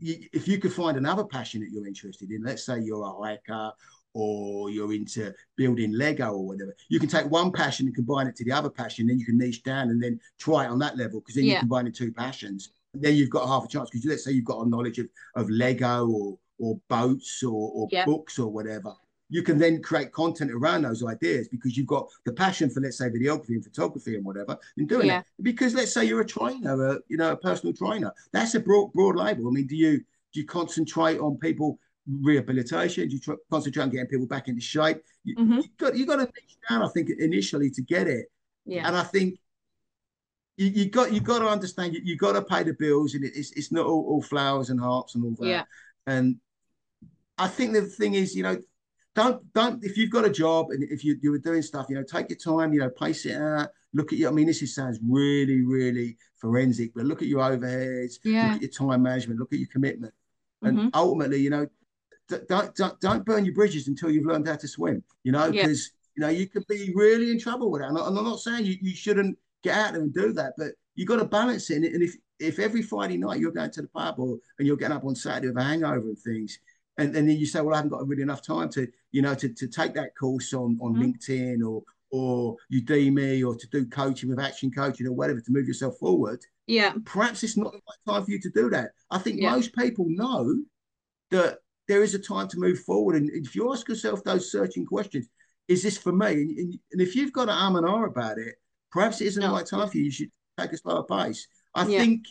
you, 0.00 0.16
if 0.32 0.48
you 0.48 0.58
could 0.58 0.72
find 0.72 0.96
another 0.96 1.24
passion 1.24 1.60
that 1.60 1.70
you're 1.70 1.86
interested 1.86 2.30
in, 2.30 2.42
let's 2.42 2.64
say 2.64 2.80
you're 2.80 3.04
a 3.04 3.12
hiker 3.22 3.70
or 4.14 4.70
you're 4.70 4.94
into 4.94 5.30
building 5.56 5.92
Lego 5.92 6.32
or 6.32 6.46
whatever, 6.46 6.74
you 6.88 6.98
can 6.98 7.10
take 7.10 7.30
one 7.30 7.52
passion 7.52 7.86
and 7.86 7.94
combine 7.94 8.26
it 8.26 8.34
to 8.36 8.44
the 8.44 8.52
other 8.52 8.70
passion, 8.70 9.06
then 9.06 9.18
you 9.18 9.26
can 9.26 9.36
niche 9.36 9.62
down 9.62 9.90
and 9.90 10.02
then 10.02 10.18
try 10.38 10.64
it 10.64 10.68
on 10.68 10.78
that 10.78 10.96
level 10.96 11.20
because 11.20 11.34
then 11.34 11.44
Yeah. 11.44 11.52
you're 11.52 11.60
combining 11.60 11.92
two 11.92 12.12
passions. 12.12 12.70
And 12.94 13.02
then 13.02 13.14
you've 13.14 13.28
got 13.28 13.46
half 13.46 13.66
a 13.66 13.68
chance 13.68 13.90
because 13.90 14.06
let's 14.06 14.24
say 14.24 14.32
you've 14.32 14.44
got 14.46 14.64
a 14.64 14.68
knowledge 14.68 14.98
of, 15.00 15.06
of 15.36 15.50
Lego 15.50 16.08
or 16.08 16.38
or 16.60 16.80
boats 16.88 17.42
or, 17.42 17.72
or 17.74 17.88
Yeah. 17.90 18.04
books 18.04 18.38
or 18.38 18.48
whatever. 18.48 18.94
You 19.34 19.42
can 19.42 19.58
then 19.58 19.82
create 19.82 20.12
content 20.12 20.52
around 20.52 20.82
those 20.82 21.02
ideas 21.04 21.48
because 21.48 21.76
you've 21.76 21.88
got 21.88 22.08
the 22.24 22.32
passion 22.32 22.70
for, 22.70 22.80
let's 22.80 22.98
say, 22.98 23.08
videography 23.08 23.48
and 23.56 23.64
photography 23.64 24.14
and 24.14 24.24
whatever, 24.24 24.56
and 24.76 24.88
doing 24.88 25.08
Yeah. 25.08 25.20
it. 25.20 25.26
Because 25.42 25.74
let's 25.74 25.92
say 25.92 26.04
you're 26.04 26.20
a 26.20 26.24
trainer, 26.26 26.74
a, 26.90 27.00
you 27.08 27.16
know, 27.16 27.32
a 27.32 27.36
personal 27.36 27.74
trainer. 27.74 28.12
That's 28.30 28.54
a 28.54 28.60
broad, 28.60 28.92
broad 28.92 29.16
label. 29.16 29.48
I 29.48 29.50
mean, 29.50 29.66
do 29.66 29.74
you 29.74 29.98
do 30.32 30.40
you 30.40 30.46
concentrate 30.46 31.18
on 31.18 31.36
people 31.38 31.80
rehabilitation? 32.06 33.08
Do 33.08 33.14
you 33.16 33.20
try, 33.20 33.34
concentrate 33.50 33.82
on 33.82 33.90
getting 33.90 34.06
people 34.06 34.26
back 34.28 34.46
into 34.46 34.60
shape? 34.60 34.98
You, 35.24 35.34
Mhm. 35.36 35.62
you 35.64 35.68
got 35.78 35.96
you 35.96 36.06
got 36.06 36.16
to 36.16 36.26
niche 36.26 36.56
down, 36.68 36.82
I 36.82 36.88
think, 36.94 37.10
initially 37.10 37.70
to 37.70 37.82
get 37.82 38.06
it. 38.06 38.26
Yeah. 38.66 38.86
And 38.86 38.94
I 38.96 39.02
think 39.02 39.40
you, 40.56 40.68
you 40.68 40.84
got 40.90 41.12
you 41.12 41.20
got 41.20 41.40
to 41.40 41.48
understand 41.48 41.92
you, 41.94 42.02
you 42.04 42.16
got 42.16 42.34
to 42.34 42.42
pay 42.42 42.62
the 42.62 42.74
bills, 42.74 43.14
and 43.14 43.24
it's 43.24 43.50
it's 43.58 43.72
not 43.72 43.84
all, 43.84 44.04
all 44.10 44.22
flowers 44.22 44.70
and 44.70 44.78
hearts 44.78 45.16
and 45.16 45.24
all 45.24 45.34
that. 45.40 45.48
Yeah. 45.48 45.64
And 46.06 46.36
I 47.36 47.48
think 47.48 47.72
the 47.72 47.82
thing 47.82 48.14
is, 48.14 48.36
you 48.36 48.44
know, 48.44 48.58
don't 49.14 49.52
don't 49.52 49.84
if 49.84 49.96
you've 49.96 50.10
got 50.10 50.24
a 50.24 50.30
job 50.30 50.70
and 50.70 50.82
if 50.90 51.04
you 51.04 51.16
you're 51.22 51.38
doing 51.38 51.62
stuff, 51.62 51.86
you 51.88 51.94
know, 51.94 52.02
take 52.02 52.28
your 52.30 52.38
time, 52.38 52.72
you 52.72 52.80
know, 52.80 52.90
pace 52.90 53.24
it 53.26 53.36
out. 53.36 53.68
Look 53.92 54.12
at 54.12 54.18
your. 54.18 54.30
I 54.30 54.32
mean, 54.32 54.46
this 54.46 54.60
is, 54.62 54.74
sounds 54.74 54.98
really 55.08 55.62
really 55.62 56.16
forensic, 56.36 56.92
but 56.94 57.04
look 57.04 57.22
at 57.22 57.28
your 57.28 57.40
overheads. 57.40 58.14
Yeah. 58.24 58.46
Look 58.46 58.56
at 58.56 58.62
your 58.62 58.70
time 58.70 59.02
management. 59.02 59.38
Look 59.38 59.52
at 59.52 59.58
your 59.60 59.68
commitment. 59.68 60.12
And 60.62 60.78
Mhm. 60.78 60.90
ultimately, 60.94 61.38
you 61.38 61.50
know, 61.50 61.66
don't, 62.48 62.74
don't 62.74 63.00
don't 63.00 63.24
burn 63.24 63.44
your 63.44 63.54
bridges 63.54 63.86
until 63.88 64.10
you've 64.10 64.26
learned 64.26 64.48
how 64.48 64.56
to 64.56 64.68
swim. 64.68 65.02
You 65.22 65.32
know, 65.32 65.46
Yeah. 65.46 65.62
because 65.62 65.92
you 66.16 66.20
know 66.22 66.28
you 66.28 66.48
could 66.48 66.66
be 66.66 66.92
really 66.94 67.30
in 67.30 67.38
trouble 67.38 67.70
with 67.70 67.82
that. 67.82 67.88
And, 67.90 67.98
I- 67.98 68.06
I'm 68.06 68.14
not 68.14 68.40
saying 68.40 68.64
you, 68.66 68.76
you 68.80 68.94
shouldn't 68.94 69.38
get 69.62 69.76
out 69.76 69.92
there 69.92 70.02
and 70.02 70.12
do 70.12 70.32
that, 70.32 70.54
but 70.58 70.72
you 70.96 71.06
got 71.06 71.16
to 71.16 71.24
balance 71.24 71.70
it. 71.70 71.84
And 71.84 72.02
if 72.02 72.16
if 72.40 72.58
every 72.58 72.82
Friday 72.82 73.16
night 73.16 73.38
you're 73.38 73.52
going 73.52 73.70
to 73.70 73.82
the 73.82 73.88
pub 73.88 74.18
or 74.18 74.38
and 74.58 74.66
you're 74.66 74.76
getting 74.76 74.96
up 74.96 75.04
on 75.04 75.14
Saturday 75.14 75.48
with 75.48 75.56
a 75.56 75.62
hangover 75.62 76.08
and 76.08 76.18
things, 76.18 76.58
and, 76.98 77.14
and 77.16 77.28
then 77.28 77.36
you 77.36 77.46
say, 77.46 77.60
well, 77.60 77.74
I 77.74 77.78
haven't 77.78 77.90
got 77.90 78.06
really 78.06 78.22
enough 78.22 78.42
time 78.42 78.68
to 78.70 78.86
you 79.12 79.22
know 79.22 79.34
to, 79.34 79.48
to 79.48 79.66
take 79.68 79.94
that 79.94 80.16
course 80.18 80.52
on 80.54 80.78
on 80.80 80.94
Mhm. 80.94 81.02
LinkedIn 81.14 81.66
or 81.66 81.82
or 82.10 82.56
Udemy 82.72 83.44
or 83.46 83.56
to 83.56 83.66
do 83.68 83.86
coaching 83.86 84.28
with 84.30 84.38
action 84.38 84.70
coaching 84.70 85.06
or 85.06 85.12
whatever 85.12 85.40
to 85.40 85.52
move 85.52 85.66
yourself 85.66 85.98
forward 85.98 86.40
Yeah. 86.68 86.94
perhaps 87.04 87.42
it's 87.42 87.56
not 87.56 87.72
the 87.72 87.78
right 87.88 88.14
time 88.14 88.24
for 88.24 88.30
you 88.30 88.40
to 88.40 88.50
do 88.50 88.70
that. 88.70 88.92
I 89.10 89.18
think 89.18 89.40
Yeah. 89.40 89.50
most 89.50 89.74
people 89.74 90.06
know 90.08 90.62
that 91.30 91.58
there 91.88 92.02
is 92.02 92.14
a 92.14 92.18
time 92.18 92.48
to 92.48 92.58
move 92.58 92.78
forward. 92.80 93.16
And 93.16 93.28
if 93.30 93.54
you 93.56 93.72
ask 93.72 93.88
yourself 93.88 94.22
those 94.22 94.50
searching 94.52 94.86
questions, 94.86 95.26
is 95.68 95.82
this 95.82 95.98
for 95.98 96.12
me? 96.12 96.26
And, 96.32 96.58
and, 96.58 96.78
and 96.92 97.00
if 97.00 97.14
you've 97.16 97.32
got 97.32 97.44
an 97.48 97.56
arm 97.64 97.76
and 97.76 97.86
ah 97.86 98.04
about 98.04 98.38
it, 98.38 98.54
perhaps 98.92 99.20
it 99.20 99.26
isn't 99.26 99.40
No. 99.42 99.48
the 99.48 99.54
right 99.54 99.66
time 99.66 99.88
for 99.88 99.98
you. 99.98 100.04
You 100.04 100.10
should 100.12 100.30
take 100.58 100.72
a 100.72 100.76
slower 100.78 101.02
pace. 101.04 101.46
I 101.74 101.86
Yeah. 101.88 101.98
think 101.98 102.26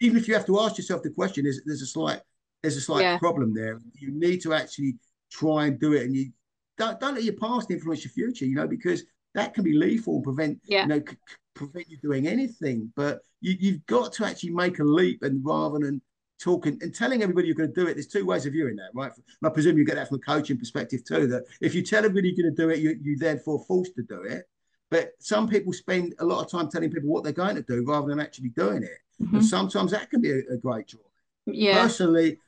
even 0.00 0.16
if 0.18 0.28
you 0.28 0.34
have 0.34 0.46
to 0.46 0.60
ask 0.60 0.78
yourself 0.78 1.02
the 1.02 1.10
question, 1.10 1.46
is 1.46 1.62
there's 1.66 1.82
a 1.82 1.86
slight 1.86 2.20
there's 2.66 2.76
a 2.76 2.80
slight 2.80 3.02
Yeah. 3.02 3.18
problem 3.18 3.54
there. 3.54 3.80
You 3.94 4.10
need 4.10 4.40
to 4.42 4.52
actually 4.52 4.96
try 5.30 5.66
and 5.66 5.78
do 5.78 5.92
it, 5.92 6.02
and 6.04 6.14
you 6.16 6.32
don't 6.76 6.98
don't 7.00 7.14
let 7.14 7.24
your 7.24 7.34
past 7.36 7.70
influence 7.70 8.04
your 8.04 8.10
future. 8.12 8.44
You 8.44 8.56
know 8.56 8.66
because 8.66 9.04
that 9.34 9.54
can 9.54 9.62
be 9.64 9.72
lethal 9.72 10.16
and 10.16 10.24
prevent 10.24 10.60
Yeah. 10.64 10.82
you 10.82 10.88
know 10.88 11.02
c- 11.08 11.16
prevent 11.54 11.88
you 11.88 11.96
doing 11.98 12.26
anything. 12.26 12.92
But 12.96 13.20
you, 13.40 13.54
you've 13.58 13.86
got 13.86 14.12
to 14.14 14.26
actually 14.26 14.50
make 14.50 14.78
a 14.80 14.84
leap, 14.84 15.22
and 15.22 15.44
rather 15.44 15.78
than 15.78 16.02
talking 16.38 16.76
and 16.82 16.94
telling 16.94 17.22
everybody 17.22 17.46
you're 17.46 17.56
going 17.56 17.72
to 17.72 17.80
do 17.82 17.86
it. 17.88 17.94
There's 17.94 18.06
two 18.06 18.26
ways 18.26 18.44
of 18.44 18.52
viewing 18.52 18.76
that, 18.76 18.90
right? 18.94 19.10
And 19.16 19.24
I 19.44 19.48
presume 19.48 19.78
you 19.78 19.86
get 19.86 19.94
that 19.94 20.08
from 20.08 20.18
a 20.18 20.20
coaching 20.20 20.58
perspective 20.58 21.02
too. 21.04 21.26
That 21.28 21.44
if 21.62 21.74
you 21.74 21.82
tell 21.82 22.04
everybody 22.04 22.28
you're 22.28 22.42
going 22.44 22.54
to 22.54 22.62
do 22.62 22.68
it, 22.70 22.80
you 22.80 22.98
you 23.02 23.16
therefore 23.16 23.64
forced 23.66 23.94
to 23.96 24.02
do 24.02 24.22
it. 24.22 24.44
But 24.90 25.12
some 25.18 25.48
people 25.48 25.72
spend 25.72 26.14
a 26.18 26.24
lot 26.24 26.44
of 26.44 26.50
time 26.50 26.68
telling 26.68 26.90
people 26.90 27.08
what 27.08 27.24
they're 27.24 27.32
going 27.32 27.56
to 27.56 27.62
do 27.62 27.84
rather 27.86 28.08
than 28.08 28.20
actually 28.20 28.50
doing 28.50 28.82
it. 28.82 28.98
Mm-hmm. 29.20 29.36
And 29.36 29.44
sometimes 29.44 29.90
that 29.92 30.10
can 30.10 30.20
be 30.20 30.30
a, 30.30 30.38
a 30.52 30.56
great 30.58 30.86
draw. 30.88 31.00
Yeah. 31.46 31.80
Personally, 31.82 32.38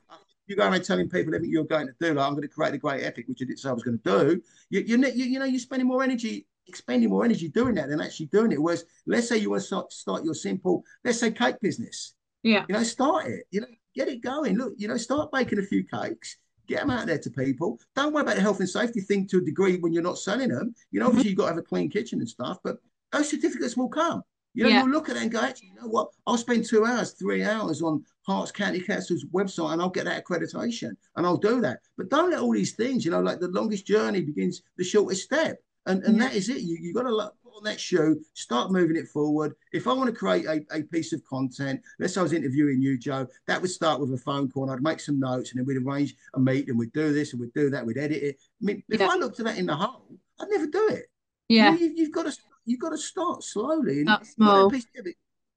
you 0.49 0.55
go 0.55 0.67
around 0.67 0.83
telling 0.83 1.09
people 1.09 1.33
everything 1.33 1.51
you're 1.51 1.63
going 1.63 1.87
to 1.87 1.93
do, 1.99 2.13
like 2.13 2.25
I'm 2.25 2.33
going 2.33 2.43
to 2.43 2.47
create 2.47 2.73
a 2.73 2.77
great 2.77 3.03
epic, 3.03 3.27
which 3.27 3.39
I 3.41 3.45
didn't 3.45 3.59
say 3.59 3.69
I 3.69 3.73
was 3.73 3.83
going 3.83 3.99
to 3.99 4.03
do. 4.03 4.41
You, 4.69 4.81
you, 4.81 4.97
you, 5.13 5.39
know, 5.39 5.45
you're 5.45 5.59
spending 5.59 5.87
more 5.87 6.03
energy, 6.03 6.47
expending 6.67 7.09
more 7.09 7.25
energy 7.25 7.49
doing 7.49 7.75
that 7.75 7.89
than 7.89 8.01
actually 8.01 8.27
doing 8.27 8.51
it. 8.51 8.61
Whereas, 8.61 8.85
let's 9.05 9.29
say 9.29 9.37
you 9.37 9.51
want 9.51 9.61
to 9.61 9.67
start, 9.67 9.91
start 9.91 10.23
your 10.23 10.33
simple, 10.33 10.83
let's 11.03 11.19
say 11.19 11.31
cake 11.31 11.59
business. 11.61 12.15
Yeah. 12.43 12.65
You 12.67 12.75
know, 12.75 12.83
start 12.83 13.27
it. 13.27 13.45
You 13.51 13.61
know, 13.61 13.67
get 13.95 14.07
it 14.07 14.21
going. 14.21 14.57
Look, 14.57 14.73
you 14.77 14.87
know, 14.87 14.97
start 14.97 15.31
baking 15.31 15.59
a 15.59 15.63
few 15.63 15.83
cakes. 15.83 16.37
Get 16.67 16.81
them 16.81 16.91
out 16.91 17.07
there 17.07 17.17
to 17.17 17.29
people. 17.31 17.79
Don't 17.95 18.13
worry 18.13 18.21
about 18.21 18.35
the 18.35 18.41
health 18.41 18.59
and 18.59 18.69
safety 18.69 19.01
thing 19.01 19.27
to 19.27 19.37
a 19.39 19.41
degree 19.41 19.77
when 19.77 19.91
you're 19.91 20.03
not 20.03 20.19
selling 20.19 20.49
them. 20.49 20.75
You 20.91 20.99
know, 20.99 21.07
obviously 21.07 21.31
you've 21.31 21.39
got 21.39 21.45
to 21.45 21.53
have 21.53 21.57
a 21.57 21.63
clean 21.63 21.89
kitchen 21.89 22.19
and 22.19 22.29
stuff, 22.29 22.59
but 22.63 22.77
those 23.11 23.29
certificates 23.29 23.75
will 23.75 23.89
come. 23.89 24.21
You 24.53 24.63
know, 24.63 24.69
yeah. 24.69 24.79
you'll 24.79 24.91
look 24.91 25.09
at 25.09 25.15
it 25.15 25.21
and 25.21 25.31
go, 25.31 25.41
actually, 25.41 25.69
you 25.69 25.81
know 25.81 25.87
what? 25.87 26.09
I'll 26.25 26.37
spend 26.37 26.65
two 26.65 26.85
hours, 26.85 27.11
three 27.11 27.43
hours 27.43 27.81
on 27.81 28.03
Herts 28.27 28.53
County 28.53 28.81
Council's 28.81 29.25
website 29.33 29.73
and 29.73 29.81
I'll 29.81 29.89
get 29.89 30.05
that 30.05 30.25
accreditation 30.25 30.91
and 31.15 31.25
I'll 31.25 31.37
do 31.37 31.61
that. 31.61 31.79
But 31.97 32.09
don't 32.09 32.31
let 32.31 32.39
all 32.39 32.53
these 32.53 32.73
things, 32.75 33.05
you 33.05 33.11
know, 33.11 33.21
like 33.21 33.39
the 33.39 33.47
longest 33.49 33.85
journey 33.85 34.21
begins 34.21 34.61
the 34.77 34.83
shortest 34.83 35.23
step. 35.23 35.57
And, 35.85 36.03
and 36.03 36.17
yeah. 36.17 36.23
that 36.23 36.35
is 36.35 36.49
it. 36.49 36.61
You, 36.61 36.77
you 36.79 36.93
got 36.93 37.03
to 37.03 37.31
put 37.43 37.53
on 37.55 37.63
that 37.63 37.79
shoe, 37.79 38.21
start 38.33 38.71
moving 38.71 38.97
it 38.97 39.07
forward. 39.07 39.53
If 39.71 39.87
I 39.87 39.93
want 39.93 40.09
to 40.09 40.15
create 40.15 40.45
a, 40.45 40.63
a 40.71 40.83
piece 40.83 41.13
of 41.13 41.23
content, 41.25 41.81
let's 41.99 42.13
say 42.13 42.19
I 42.19 42.23
was 42.23 42.33
interviewing 42.33 42.81
you, 42.81 42.97
Joe, 42.97 43.27
that 43.47 43.61
would 43.61 43.71
start 43.71 43.99
with 43.99 44.13
a 44.13 44.17
phone 44.17 44.49
call 44.49 44.63
and 44.63 44.71
I'd 44.71 44.83
make 44.83 44.99
some 44.99 45.19
notes 45.19 45.51
and 45.51 45.59
then 45.59 45.65
we'd 45.65 45.83
arrange 45.83 46.15
a 46.33 46.39
meet 46.39 46.69
and 46.69 46.77
we'd 46.77 46.93
do 46.93 47.13
this 47.13 47.33
and 47.33 47.41
we'd 47.41 47.53
do 47.53 47.69
that, 47.69 47.85
we'd 47.85 47.97
edit 47.97 48.21
it. 48.21 48.37
I 48.61 48.65
mean, 48.65 48.83
if 48.89 48.99
yeah. 48.99 49.07
I 49.09 49.15
looked 49.15 49.39
at 49.39 49.45
that 49.45 49.57
in 49.57 49.67
the 49.67 49.75
whole, 49.75 50.05
I'd 50.39 50.49
never 50.49 50.67
do 50.67 50.89
it. 50.89 51.05
Yeah. 51.47 51.75
You, 51.75 52.03
have 52.03 52.11
got 52.11 52.25
to 52.27 52.37
you've 52.69 52.79
got 52.79 52.89
to 52.89 52.97
start 52.97 53.43
slowly. 53.43 54.01
And 54.01 54.25
small. 54.25 54.71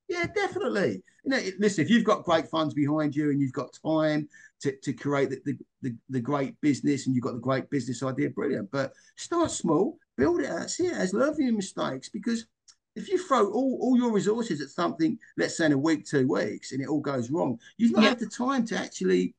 Yeah, 0.09 0.27
definitely. 0.27 1.03
You 1.25 1.31
know, 1.31 1.41
listen, 1.59 1.85
if 1.85 1.91
you've 1.91 2.05
got 2.05 2.25
great 2.25 2.49
funds 2.49 2.75
behind 2.75 3.15
you 3.15 3.31
and 3.31 3.41
you've 3.41 3.53
got 3.53 3.79
time 3.85 4.29
to, 4.61 4.77
to 4.83 4.93
create 4.93 5.31
the, 5.31 5.41
the, 5.45 5.59
the, 5.83 5.97
the 6.11 6.21
great 6.21 6.61
business 6.61 7.07
and 7.07 7.15
you've 7.15 7.25
got 7.25 7.35
the 7.35 7.41
great 7.41 7.71
business 7.71 8.03
idea, 8.03 8.31
brilliant. 8.31 8.71
But 8.71 8.93
start 9.17 9.51
small, 9.51 9.99
build 10.17 10.41
it 10.41 10.51
out, 10.51 10.71
see 10.71 10.87
it 10.87 10.95
as 10.95 11.11
from 11.11 11.35
your 11.39 11.55
mistakes 11.55 12.09
because 12.09 12.47
if 12.95 13.09
you 13.09 13.17
throw 13.27 13.51
all, 13.51 13.79
all 13.81 13.97
your 13.97 14.13
resources 14.13 14.61
at 14.61 14.69
something, 14.69 15.19
let's 15.39 15.57
say 15.57 15.67
in 15.67 15.73
a 15.73 15.79
week, 15.79 16.05
two 16.05 16.29
weeks, 16.29 16.73
and 16.73 16.83
it 16.83 16.89
all 16.89 17.01
goes 17.01 17.31
wrong, 17.31 17.59
you've 17.79 17.93
not 17.93 18.03
yeah. 18.03 18.11
had 18.11 18.19
the 18.19 18.27
time 18.27 18.67
to 18.67 18.77
actually 18.77 19.35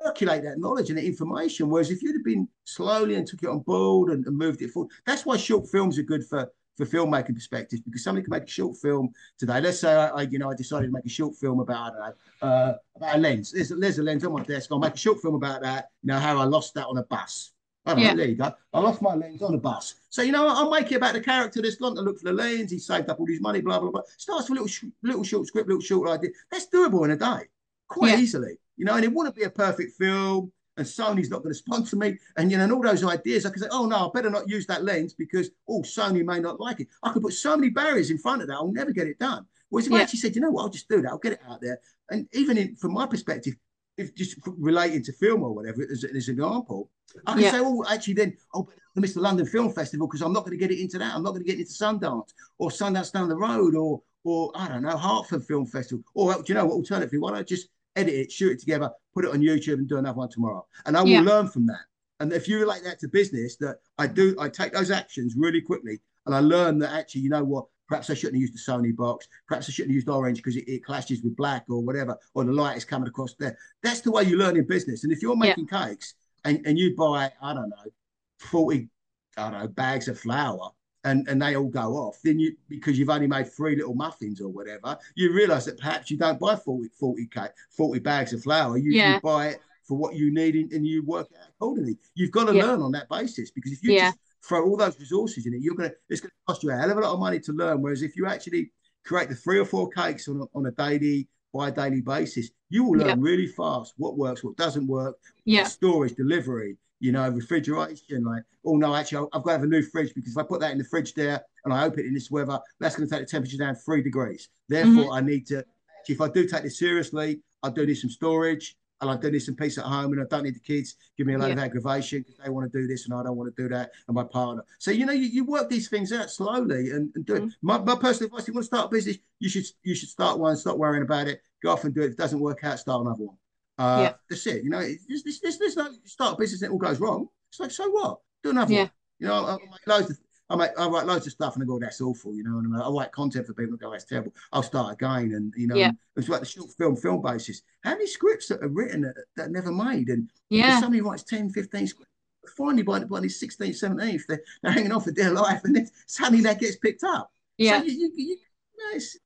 circulate 0.00 0.44
that 0.44 0.60
knowledge 0.60 0.88
and 0.90 0.98
that 0.98 1.04
information. 1.04 1.68
Whereas 1.68 1.90
if 1.90 2.02
you'd 2.02 2.16
have 2.16 2.24
been 2.24 2.46
slowly 2.64 3.16
and 3.16 3.26
took 3.26 3.42
it 3.42 3.48
on 3.48 3.60
board 3.60 4.10
and, 4.10 4.24
and 4.26 4.36
moved 4.36 4.62
it 4.62 4.70
forward, 4.70 4.92
that's 5.06 5.26
why 5.26 5.36
short 5.36 5.68
films 5.70 5.98
are 5.98 6.04
good 6.04 6.24
for 6.24 6.50
for 6.76 6.86
filmmaking 6.86 7.34
perspectives 7.34 7.82
because 7.82 8.02
somebody 8.02 8.24
can 8.24 8.30
make 8.30 8.44
a 8.44 8.50
short 8.50 8.76
film 8.76 9.12
today. 9.38 9.60
Let's 9.60 9.80
say 9.80 9.92
I, 9.92 10.08
I 10.08 10.22
you 10.22 10.38
know, 10.38 10.50
I 10.50 10.54
decided 10.54 10.86
to 10.86 10.92
make 10.92 11.04
a 11.04 11.10
short 11.10 11.36
film 11.36 11.60
about 11.60 11.92
I 11.94 12.06
don't 12.06 12.16
know, 12.42 12.48
uh, 12.48 12.74
about 12.96 13.16
a 13.16 13.18
lens. 13.18 13.52
There's, 13.52 13.68
there's 13.68 13.98
a 13.98 14.02
lens 14.02 14.24
on 14.24 14.32
my 14.32 14.42
desk. 14.42 14.70
I'll 14.72 14.78
make 14.78 14.94
a 14.94 14.98
short 14.98 15.20
film 15.20 15.34
about 15.34 15.62
that. 15.62 15.90
You 16.02 16.08
know 16.08 16.18
how 16.18 16.38
I 16.38 16.44
lost 16.44 16.74
that 16.74 16.86
on 16.86 16.98
a 16.98 17.04
bus. 17.04 17.52
I 17.84 17.96
yeah. 17.96 18.10
know, 18.10 18.16
there 18.16 18.28
you 18.28 18.36
go. 18.36 18.52
I 18.72 18.80
lost 18.80 19.02
my 19.02 19.14
lens 19.14 19.42
on 19.42 19.54
a 19.54 19.58
bus. 19.58 19.96
So, 20.08 20.22
you 20.22 20.30
know, 20.30 20.46
I'll 20.46 20.70
make 20.70 20.92
it 20.92 20.96
about 20.96 21.14
the 21.14 21.20
character 21.20 21.60
that's 21.60 21.76
gone 21.76 21.96
to 21.96 22.00
look 22.00 22.18
for 22.18 22.26
the 22.26 22.32
lens. 22.32 22.70
He 22.70 22.78
saved 22.78 23.10
up 23.10 23.18
all 23.18 23.26
his 23.26 23.40
money, 23.40 23.60
blah, 23.60 23.80
blah, 23.80 23.90
blah. 23.90 24.02
Starts 24.18 24.48
with 24.48 24.60
a 24.60 24.62
little, 24.62 24.90
little 25.02 25.24
short 25.24 25.48
script, 25.48 25.68
little 25.68 25.82
short 25.82 26.08
idea. 26.08 26.30
That's 26.50 26.68
doable 26.68 27.04
in 27.04 27.10
a 27.10 27.16
day, 27.16 27.48
quite 27.88 28.12
yeah. 28.12 28.18
easily. 28.18 28.58
You 28.76 28.84
know, 28.84 28.94
and 28.94 29.04
it 29.04 29.12
wouldn't 29.12 29.34
be 29.34 29.42
a 29.42 29.50
perfect 29.50 29.96
film 29.98 30.52
and 30.76 30.86
Sony's 30.86 31.30
not 31.30 31.42
going 31.42 31.52
to 31.52 31.58
sponsor 31.58 31.96
me. 31.96 32.18
And 32.36 32.50
you 32.50 32.56
know, 32.56 32.64
and 32.64 32.72
all 32.72 32.82
those 32.82 33.04
ideas, 33.04 33.44
I 33.44 33.50
could 33.50 33.62
say, 33.62 33.68
oh 33.70 33.86
no, 33.86 34.08
I 34.08 34.10
better 34.14 34.30
not 34.30 34.48
use 34.48 34.66
that 34.66 34.84
lens 34.84 35.14
because 35.14 35.50
oh, 35.68 35.82
Sony 35.82 36.24
may 36.24 36.38
not 36.38 36.60
like 36.60 36.80
it. 36.80 36.88
I 37.02 37.12
could 37.12 37.22
put 37.22 37.34
so 37.34 37.56
many 37.56 37.70
barriers 37.70 38.10
in 38.10 38.18
front 38.18 38.42
of 38.42 38.48
that, 38.48 38.54
I'll 38.54 38.72
never 38.72 38.92
get 38.92 39.06
it 39.06 39.18
done. 39.18 39.46
Whereas 39.68 39.86
if 39.86 39.92
yeah. 39.92 39.98
I 39.98 40.02
actually 40.02 40.20
said, 40.20 40.34
you 40.34 40.42
know 40.42 40.50
what, 40.50 40.62
I'll 40.62 40.68
just 40.68 40.88
do 40.88 41.02
that, 41.02 41.10
I'll 41.10 41.18
get 41.18 41.32
it 41.32 41.40
out 41.48 41.60
there. 41.60 41.78
And 42.10 42.28
even 42.32 42.58
in, 42.58 42.76
from 42.76 42.92
my 42.92 43.06
perspective, 43.06 43.54
if 43.96 44.14
just 44.14 44.36
relating 44.46 45.02
to 45.04 45.12
film 45.12 45.42
or 45.42 45.54
whatever, 45.54 45.82
as, 45.82 46.04
as 46.04 46.28
an 46.28 46.36
example, 46.36 46.90
I 47.26 47.32
can 47.32 47.42
yeah. 47.42 47.50
say, 47.52 47.60
oh, 47.60 47.84
actually, 47.90 48.14
then, 48.14 48.36
oh, 48.54 48.68
miss 48.96 49.14
the. 49.14 49.20
London 49.20 49.46
Film 49.46 49.72
Festival 49.72 50.06
because 50.06 50.22
I'm 50.22 50.32
not 50.32 50.40
going 50.40 50.52
to 50.52 50.56
get 50.56 50.70
it 50.70 50.80
into 50.80 50.98
that. 50.98 51.14
I'm 51.14 51.22
not 51.22 51.30
going 51.30 51.44
to 51.44 51.48
get 51.48 51.58
into 51.58 51.72
Sundance 51.72 52.30
or 52.58 52.70
Sundance 52.70 53.12
down 53.12 53.28
the 53.28 53.36
road 53.36 53.74
or 53.74 54.02
or 54.24 54.52
I 54.54 54.68
don't 54.68 54.82
know 54.82 54.96
Hartford 54.96 55.44
Film 55.44 55.66
Festival 55.66 56.04
or 56.14 56.34
do 56.34 56.44
you 56.46 56.54
know 56.54 56.66
what? 56.66 56.74
Alternatively, 56.74 57.18
why 57.18 57.30
don't 57.30 57.40
I 57.40 57.42
just 57.42 57.68
edit 57.96 58.14
it, 58.14 58.32
shoot 58.32 58.52
it 58.52 58.60
together, 58.60 58.90
put 59.14 59.24
it 59.24 59.30
on 59.30 59.40
YouTube, 59.40 59.74
and 59.74 59.88
do 59.88 59.98
another 59.98 60.18
one 60.18 60.28
tomorrow. 60.28 60.66
And 60.86 60.96
I 60.96 61.02
will 61.02 61.08
yeah. 61.08 61.20
learn 61.20 61.48
from 61.48 61.66
that. 61.66 61.80
And 62.20 62.32
if 62.32 62.46
you 62.46 62.60
relate 62.60 62.84
that 62.84 63.00
to 63.00 63.08
business, 63.08 63.56
that 63.56 63.78
I 63.98 64.06
do, 64.06 64.36
I 64.38 64.48
take 64.48 64.72
those 64.72 64.90
actions 64.90 65.34
really 65.36 65.60
quickly, 65.60 66.00
and 66.26 66.34
I 66.34 66.40
learn 66.40 66.78
that 66.78 66.92
actually, 66.92 67.22
you 67.22 67.30
know 67.30 67.44
what? 67.44 67.66
Perhaps 67.88 68.10
I 68.10 68.14
shouldn't 68.14 68.36
have 68.36 68.40
used 68.40 68.54
the 68.54 68.72
Sony 68.72 68.94
box. 68.94 69.28
Perhaps 69.48 69.68
I 69.68 69.72
shouldn't 69.72 69.90
have 69.90 69.96
used 69.96 70.08
orange 70.08 70.38
because 70.38 70.56
it, 70.56 70.66
it, 70.66 70.84
clashes 70.84 71.22
with 71.22 71.36
black 71.36 71.64
or 71.68 71.82
whatever, 71.82 72.16
or 72.34 72.44
the 72.44 72.52
light 72.52 72.76
is 72.76 72.84
coming 72.84 73.08
across 73.08 73.34
there. 73.34 73.58
That's 73.82 74.00
the 74.00 74.10
way 74.10 74.22
you 74.22 74.38
learn 74.38 74.56
in 74.56 74.66
business. 74.66 75.04
And 75.04 75.12
if 75.12 75.20
you're 75.20 75.36
making 75.36 75.68
yeah. 75.70 75.88
cakes 75.88 76.14
and, 76.44 76.64
and 76.64 76.78
you 76.78 76.96
buy, 76.96 77.30
I 77.42 77.52
don't 77.52 77.68
know, 77.68 77.90
40, 78.38 78.88
I 79.36 79.50
don't 79.50 79.60
know, 79.60 79.68
bags 79.68 80.08
of 80.08 80.18
flour, 80.18 80.70
and, 81.04 81.26
and 81.28 81.42
they 81.42 81.56
all 81.56 81.68
go 81.68 81.94
off, 81.94 82.18
then 82.22 82.38
you 82.38 82.56
because 82.68 82.98
you've 82.98 83.10
only 83.10 83.26
made 83.26 83.52
three 83.52 83.76
little 83.76 83.94
muffins 83.94 84.40
or 84.40 84.48
whatever, 84.48 84.96
you 85.14 85.32
realise 85.32 85.64
that 85.64 85.78
perhaps 85.78 86.10
you 86.10 86.16
don't 86.16 86.38
buy 86.38 86.56
40, 86.56 86.88
40 86.98 87.26
k 87.26 87.46
40 87.70 88.00
bags 88.00 88.32
of 88.32 88.42
flour. 88.42 88.76
You, 88.76 88.92
yeah. 88.92 89.14
you 89.14 89.20
buy 89.20 89.48
it 89.48 89.60
for 89.84 89.96
what 89.96 90.14
you 90.14 90.32
need 90.32 90.54
and 90.54 90.86
you 90.86 91.04
work 91.04 91.28
out 91.40 91.48
accordingly. 91.48 91.98
You've 92.14 92.30
got 92.30 92.46
to 92.46 92.54
yeah. 92.54 92.64
learn 92.64 92.82
on 92.82 92.92
that 92.92 93.08
basis 93.08 93.50
because 93.50 93.72
if 93.72 93.82
you 93.82 93.92
yeah. 93.92 94.10
just 94.10 94.18
throw 94.46 94.64
all 94.64 94.76
those 94.76 94.98
resources 94.98 95.46
in 95.46 95.54
it, 95.54 95.60
you're 95.60 95.74
gonna 95.74 95.92
it's 96.08 96.20
gonna 96.20 96.32
cost 96.46 96.62
you 96.62 96.70
a 96.70 96.76
hell 96.76 96.90
of 96.90 96.98
a 96.98 97.00
lot 97.00 97.14
of 97.14 97.20
money 97.20 97.40
to 97.40 97.52
learn. 97.52 97.82
Whereas 97.82 98.02
if 98.02 98.16
you 98.16 98.26
actually 98.26 98.70
create 99.04 99.28
the 99.28 99.34
three 99.34 99.58
or 99.58 99.64
four 99.64 99.88
cakes 99.90 100.28
on 100.28 100.40
a, 100.40 100.44
on 100.56 100.66
a 100.66 100.70
daily 100.72 101.28
by 101.52 101.68
a 101.68 101.72
daily 101.72 102.00
basis, 102.00 102.50
you 102.70 102.84
will 102.84 102.98
learn 102.98 103.08
yeah. 103.08 103.14
really 103.18 103.46
fast 103.46 103.94
what 103.96 104.16
works, 104.16 104.42
what 104.42 104.56
doesn't 104.56 104.86
work, 104.86 105.16
yeah. 105.44 105.64
storage, 105.64 106.14
delivery, 106.14 106.76
you 107.02 107.10
know, 107.10 107.28
refrigeration. 107.28 108.22
Like, 108.22 108.44
oh 108.64 108.76
no, 108.76 108.94
actually, 108.94 109.26
I've 109.32 109.42
got 109.42 109.50
to 109.50 109.58
have 109.58 109.62
a 109.64 109.66
new 109.66 109.82
fridge 109.82 110.14
because 110.14 110.30
if 110.30 110.38
I 110.38 110.44
put 110.44 110.60
that 110.60 110.70
in 110.70 110.78
the 110.78 110.84
fridge 110.84 111.14
there 111.14 111.42
and 111.64 111.74
I 111.74 111.84
open 111.84 111.98
it 111.98 112.06
in 112.06 112.14
this 112.14 112.30
weather, 112.30 112.60
that's 112.78 112.94
going 112.94 113.08
to 113.08 113.12
take 113.12 113.26
the 113.26 113.30
temperature 113.30 113.56
down 113.58 113.74
three 113.74 114.02
degrees. 114.02 114.48
Therefore, 114.68 115.06
mm-hmm. 115.06 115.12
I 115.12 115.20
need 115.20 115.46
to. 115.48 115.64
If 116.08 116.20
I 116.20 116.28
do 116.28 116.46
take 116.46 116.62
this 116.62 116.78
seriously, 116.78 117.40
I 117.62 117.70
do 117.70 117.84
need 117.84 117.96
some 117.96 118.10
storage 118.10 118.76
and 119.00 119.10
I 119.10 119.16
do 119.16 119.32
need 119.32 119.40
some 119.40 119.56
peace 119.56 119.78
at 119.78 119.84
home, 119.84 120.12
and 120.12 120.22
I 120.22 120.24
don't 120.30 120.44
need 120.44 120.54
the 120.54 120.60
kids 120.60 120.94
give 121.18 121.26
me 121.26 121.34
a 121.34 121.38
lot 121.38 121.48
yeah. 121.48 121.54
of 121.54 121.58
aggravation 121.58 122.20
because 122.20 122.36
they 122.38 122.50
want 122.50 122.70
to 122.70 122.80
do 122.80 122.86
this 122.86 123.06
and 123.06 123.14
I 123.14 123.24
don't 123.24 123.36
want 123.36 123.54
to 123.54 123.62
do 123.62 123.68
that, 123.70 123.90
and 124.06 124.14
my 124.14 124.22
partner. 124.22 124.62
So 124.78 124.92
you 124.92 125.04
know, 125.04 125.12
you, 125.12 125.26
you 125.26 125.44
work 125.44 125.68
these 125.68 125.88
things 125.88 126.12
out 126.12 126.30
slowly 126.30 126.90
and, 126.90 127.10
and 127.16 127.26
do 127.26 127.34
mm-hmm. 127.34 127.46
it. 127.48 127.54
My, 127.62 127.78
my 127.78 127.96
personal 127.96 128.28
advice: 128.28 128.42
if 128.42 128.48
you 128.48 128.54
want 128.54 128.62
to 128.62 128.66
start 128.76 128.86
a 128.86 128.90
business, 128.90 129.18
you 129.40 129.48
should 129.48 129.64
you 129.82 129.96
should 129.96 130.08
start 130.08 130.38
one, 130.38 130.56
stop 130.56 130.76
worrying 130.76 131.02
about 131.02 131.26
it, 131.26 131.42
go 131.64 131.72
off 131.72 131.82
and 131.82 131.92
do 131.92 132.02
it. 132.02 132.06
If 132.06 132.12
it 132.12 132.18
doesn't 132.18 132.38
work 132.38 132.62
out, 132.62 132.78
start 132.78 133.04
another 133.04 133.24
one. 133.24 133.36
Uh, 133.82 134.02
yeah. 134.02 134.12
That's 134.30 134.46
it. 134.46 134.62
You 134.62 134.70
know, 134.70 134.80
there's, 134.80 135.40
there's, 135.40 135.58
there's 135.58 135.76
no 135.76 135.90
start 136.04 136.34
a 136.34 136.36
business 136.38 136.62
and 136.62 136.70
it 136.70 136.72
all 136.72 136.78
goes 136.78 137.00
wrong. 137.00 137.28
It's 137.50 137.58
like, 137.58 137.72
so 137.72 137.90
what? 137.90 138.18
Do 138.44 138.50
another 138.50 138.72
yeah. 138.72 138.80
one. 138.80 138.90
You 139.18 139.26
know, 139.26 139.34
I, 139.34 139.54
I 139.54 139.56
make 139.56 139.86
loads 139.86 140.10
of, 140.10 140.18
I 140.50 140.56
make, 140.56 140.70
I 140.78 140.86
write 140.86 141.06
loads 141.06 141.26
of 141.26 141.32
stuff 141.32 141.54
and 141.54 141.64
I 141.64 141.66
go, 141.66 141.80
that's 141.80 142.00
awful, 142.00 142.34
you 142.34 142.44
know, 142.44 142.58
and 142.58 142.80
I 142.80 142.88
write 142.88 143.10
content 143.10 143.46
for 143.46 143.54
people 143.54 143.72
and 143.72 143.80
go, 143.80 143.90
that's 143.90 144.04
terrible. 144.04 144.32
I'll 144.52 144.62
start 144.62 144.92
again. 144.94 145.32
And, 145.32 145.52
you 145.56 145.66
know, 145.66 145.74
yeah. 145.74 145.90
it's 146.16 146.28
like 146.28 146.40
the 146.40 146.46
short 146.46 146.70
film, 146.78 146.94
film 146.94 147.22
basis. 147.22 147.62
How 147.82 147.90
many 147.90 148.06
scripts 148.06 148.48
that 148.48 148.62
are 148.62 148.68
written 148.68 149.02
that, 149.02 149.16
that 149.36 149.46
are 149.46 149.50
never 149.50 149.72
made? 149.72 150.10
And 150.10 150.30
yeah. 150.48 150.78
somebody 150.78 151.00
writes 151.00 151.24
10, 151.24 151.50
15 151.50 151.86
scripts. 151.88 152.12
Finally, 152.56 152.82
by, 152.82 153.00
by 153.00 153.20
the 153.20 153.28
16th, 153.28 153.58
17th, 153.58 154.22
they're, 154.28 154.42
they're 154.62 154.72
hanging 154.72 154.92
on 154.92 155.00
for 155.00 155.12
dear 155.12 155.30
life, 155.30 155.62
and 155.64 155.76
then 155.76 155.88
suddenly 156.06 156.42
that 156.42 156.58
gets 156.58 156.76
picked 156.76 157.04
up. 157.04 157.30
Yeah. 157.56 157.78
So 157.78 157.84
you, 157.84 157.92
you, 157.92 158.12
you, 158.16 158.26
you 158.26 158.36
know, 158.78 158.96
it's, 158.96 159.16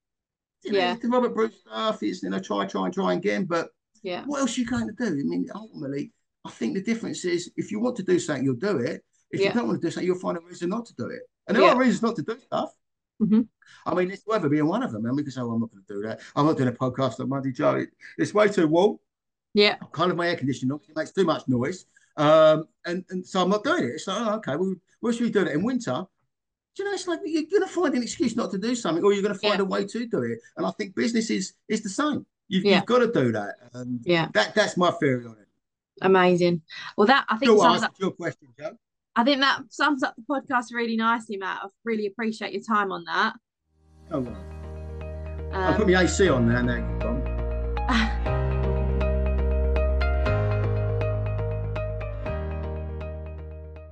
you 0.65 0.73
know, 0.73 0.79
yeah. 0.79 0.97
the 1.01 1.09
Robert 1.09 1.35
Bruce 1.35 1.61
stuff 1.61 2.03
is, 2.03 2.23
you 2.23 2.31
know, 2.31 2.39
try, 2.39 2.67
try, 2.67 2.85
and 2.87 2.95
try 2.95 3.15
again. 3.15 3.45
But 3.45 3.71
yeah. 4.07 4.23
What 4.25 4.39
else 4.39 4.57
are 4.57 4.61
you 4.61 4.67
going 4.69 4.87
to 4.87 4.93
do? 4.93 5.07
I 5.07 5.23
mean, 5.25 5.49
ultimately, 5.53 6.13
I 6.45 6.51
think 6.51 6.75
the 6.75 6.83
difference 6.83 7.25
is 7.25 7.51
if 7.57 7.73
you 7.73 7.81
want 7.81 7.97
to 7.97 8.05
do 8.05 8.21
something, 8.21 8.45
you'll 8.45 8.55
do 8.55 8.79
it. 8.79 9.03
If 9.33 9.41
yeah. 9.41 9.49
you 9.49 9.55
don't 9.55 9.67
want 9.67 9.81
to 9.81 9.87
do 9.87 9.91
something, 9.91 10.07
you'll 10.07 10.21
find 10.21 10.39
a 10.39 10.41
reason 10.41 10.69
not 10.69 10.87
to 10.87 10.95
do 10.95 11.07
it. 11.07 11.23
And 11.49 11.57
there 11.57 11.65
yeah. 11.65 11.73
are 11.73 11.77
reasons 11.77 12.03
not 12.03 12.15
to 12.15 12.23
do 12.23 12.39
stuff. 12.39 12.71
Mm-hmm. 13.21 13.41
I 13.85 13.95
mean, 13.95 14.07
this 14.07 14.23
weather 14.25 14.49
being 14.49 14.69
one 14.69 14.85
of 14.85 14.93
them. 14.93 15.05
And 15.07 15.17
we 15.17 15.25
can 15.25 15.33
say, 15.33 15.41
well, 15.41 15.55
I'm 15.55 15.61
not 15.61 15.73
going 15.73 15.83
to 15.85 15.95
do 15.95 16.03
that. 16.03 16.21
I'm 16.37 16.47
not 16.47 16.57
doing 16.57 16.69
a 16.69 16.73
podcast 16.73 17.19
on 17.19 17.29
Monday, 17.29 17.51
Joe. 17.51 17.85
it's 18.17 18.33
way 18.33 18.47
too 18.47 18.69
warm. 18.69 18.99
Yeah. 19.55 19.75
kind 19.91 20.13
of 20.13 20.17
my 20.17 20.29
air 20.29 20.37
conditioning 20.37 20.79
It 20.89 20.97
makes 20.97 21.11
too 21.11 21.25
much 21.25 21.43
noise. 21.49 21.87
Um, 22.17 22.69
and, 22.85 23.05
and 23.11 23.27
so 23.27 23.43
I'm 23.43 23.51
not 23.51 23.65
doing 23.65 23.85
it. 23.85 23.95
It's 23.95 24.07
like, 24.07 24.19
oh, 24.21 24.35
okay, 24.37 24.55
well, 24.55 24.77
where 25.01 25.13
should 25.13 25.23
we 25.23 25.31
do 25.33 25.43
it 25.43 25.49
in 25.49 25.65
winter? 25.65 26.07
Do 26.77 26.83
you 26.83 26.85
know, 26.85 26.95
it's 26.95 27.09
like 27.09 27.21
you're 27.25 27.43
going 27.51 27.63
to 27.63 27.75
find 27.75 27.93
an 27.95 28.05
excuse 28.05 28.37
not 28.37 28.53
to 28.53 28.59
do 28.59 28.77
something 28.77 29.03
or 29.03 29.13
you're 29.13 29.23
going 29.23 29.35
to 29.35 29.41
find 29.41 29.59
yeah. 29.59 29.63
a 29.63 29.65
way 29.65 29.85
to 29.85 30.07
do 30.07 30.23
it. 30.23 30.39
And 30.57 30.65
I 30.65 30.71
think 30.79 30.95
business 30.95 31.29
is, 31.31 31.55
is 31.69 31.83
the 31.83 31.89
same. 31.89 32.25
You've, 32.49 32.65
yeah. 32.65 32.77
you've 32.77 32.87
got 32.87 32.99
to 32.99 33.13
do 33.13 33.33
that. 33.33 33.57
And 33.75 34.01
yeah. 34.05 34.29
That, 34.35 34.55
that's 34.55 34.77
my 34.77 34.91
theory 34.93 35.27
on 35.27 35.33
it. 35.33 35.49
Amazing. 36.03 36.63
Well, 36.97 37.07
that 37.07 37.25
I 37.29 37.37
think 37.39 37.59
sums 37.59 37.83
up 37.83 37.95
your 37.99 38.11
question, 38.11 38.49
Joe. 38.59 38.77
I 39.15 39.25
think 39.25 39.41
that 39.41 39.63
sums 39.71 40.03
up 40.03 40.15
the 40.17 40.23
podcast 40.23 40.67
really 40.73 40.97
nicely, 40.97 41.39
Mat. 41.39 41.61
I 41.63 41.69
really 41.85 42.07
appreciate 42.07 42.53
your 42.53 42.63
time 42.63 42.93
on 42.93 43.05
that. 43.05 43.35
Oh 44.11 44.21
well. 44.21 44.37
Um, 45.53 45.63
I'll 45.63 45.75
put 45.75 45.89
my 45.89 46.03
AC 46.03 46.29
on 46.29 46.47
there 46.47 46.63
now. 46.63 48.13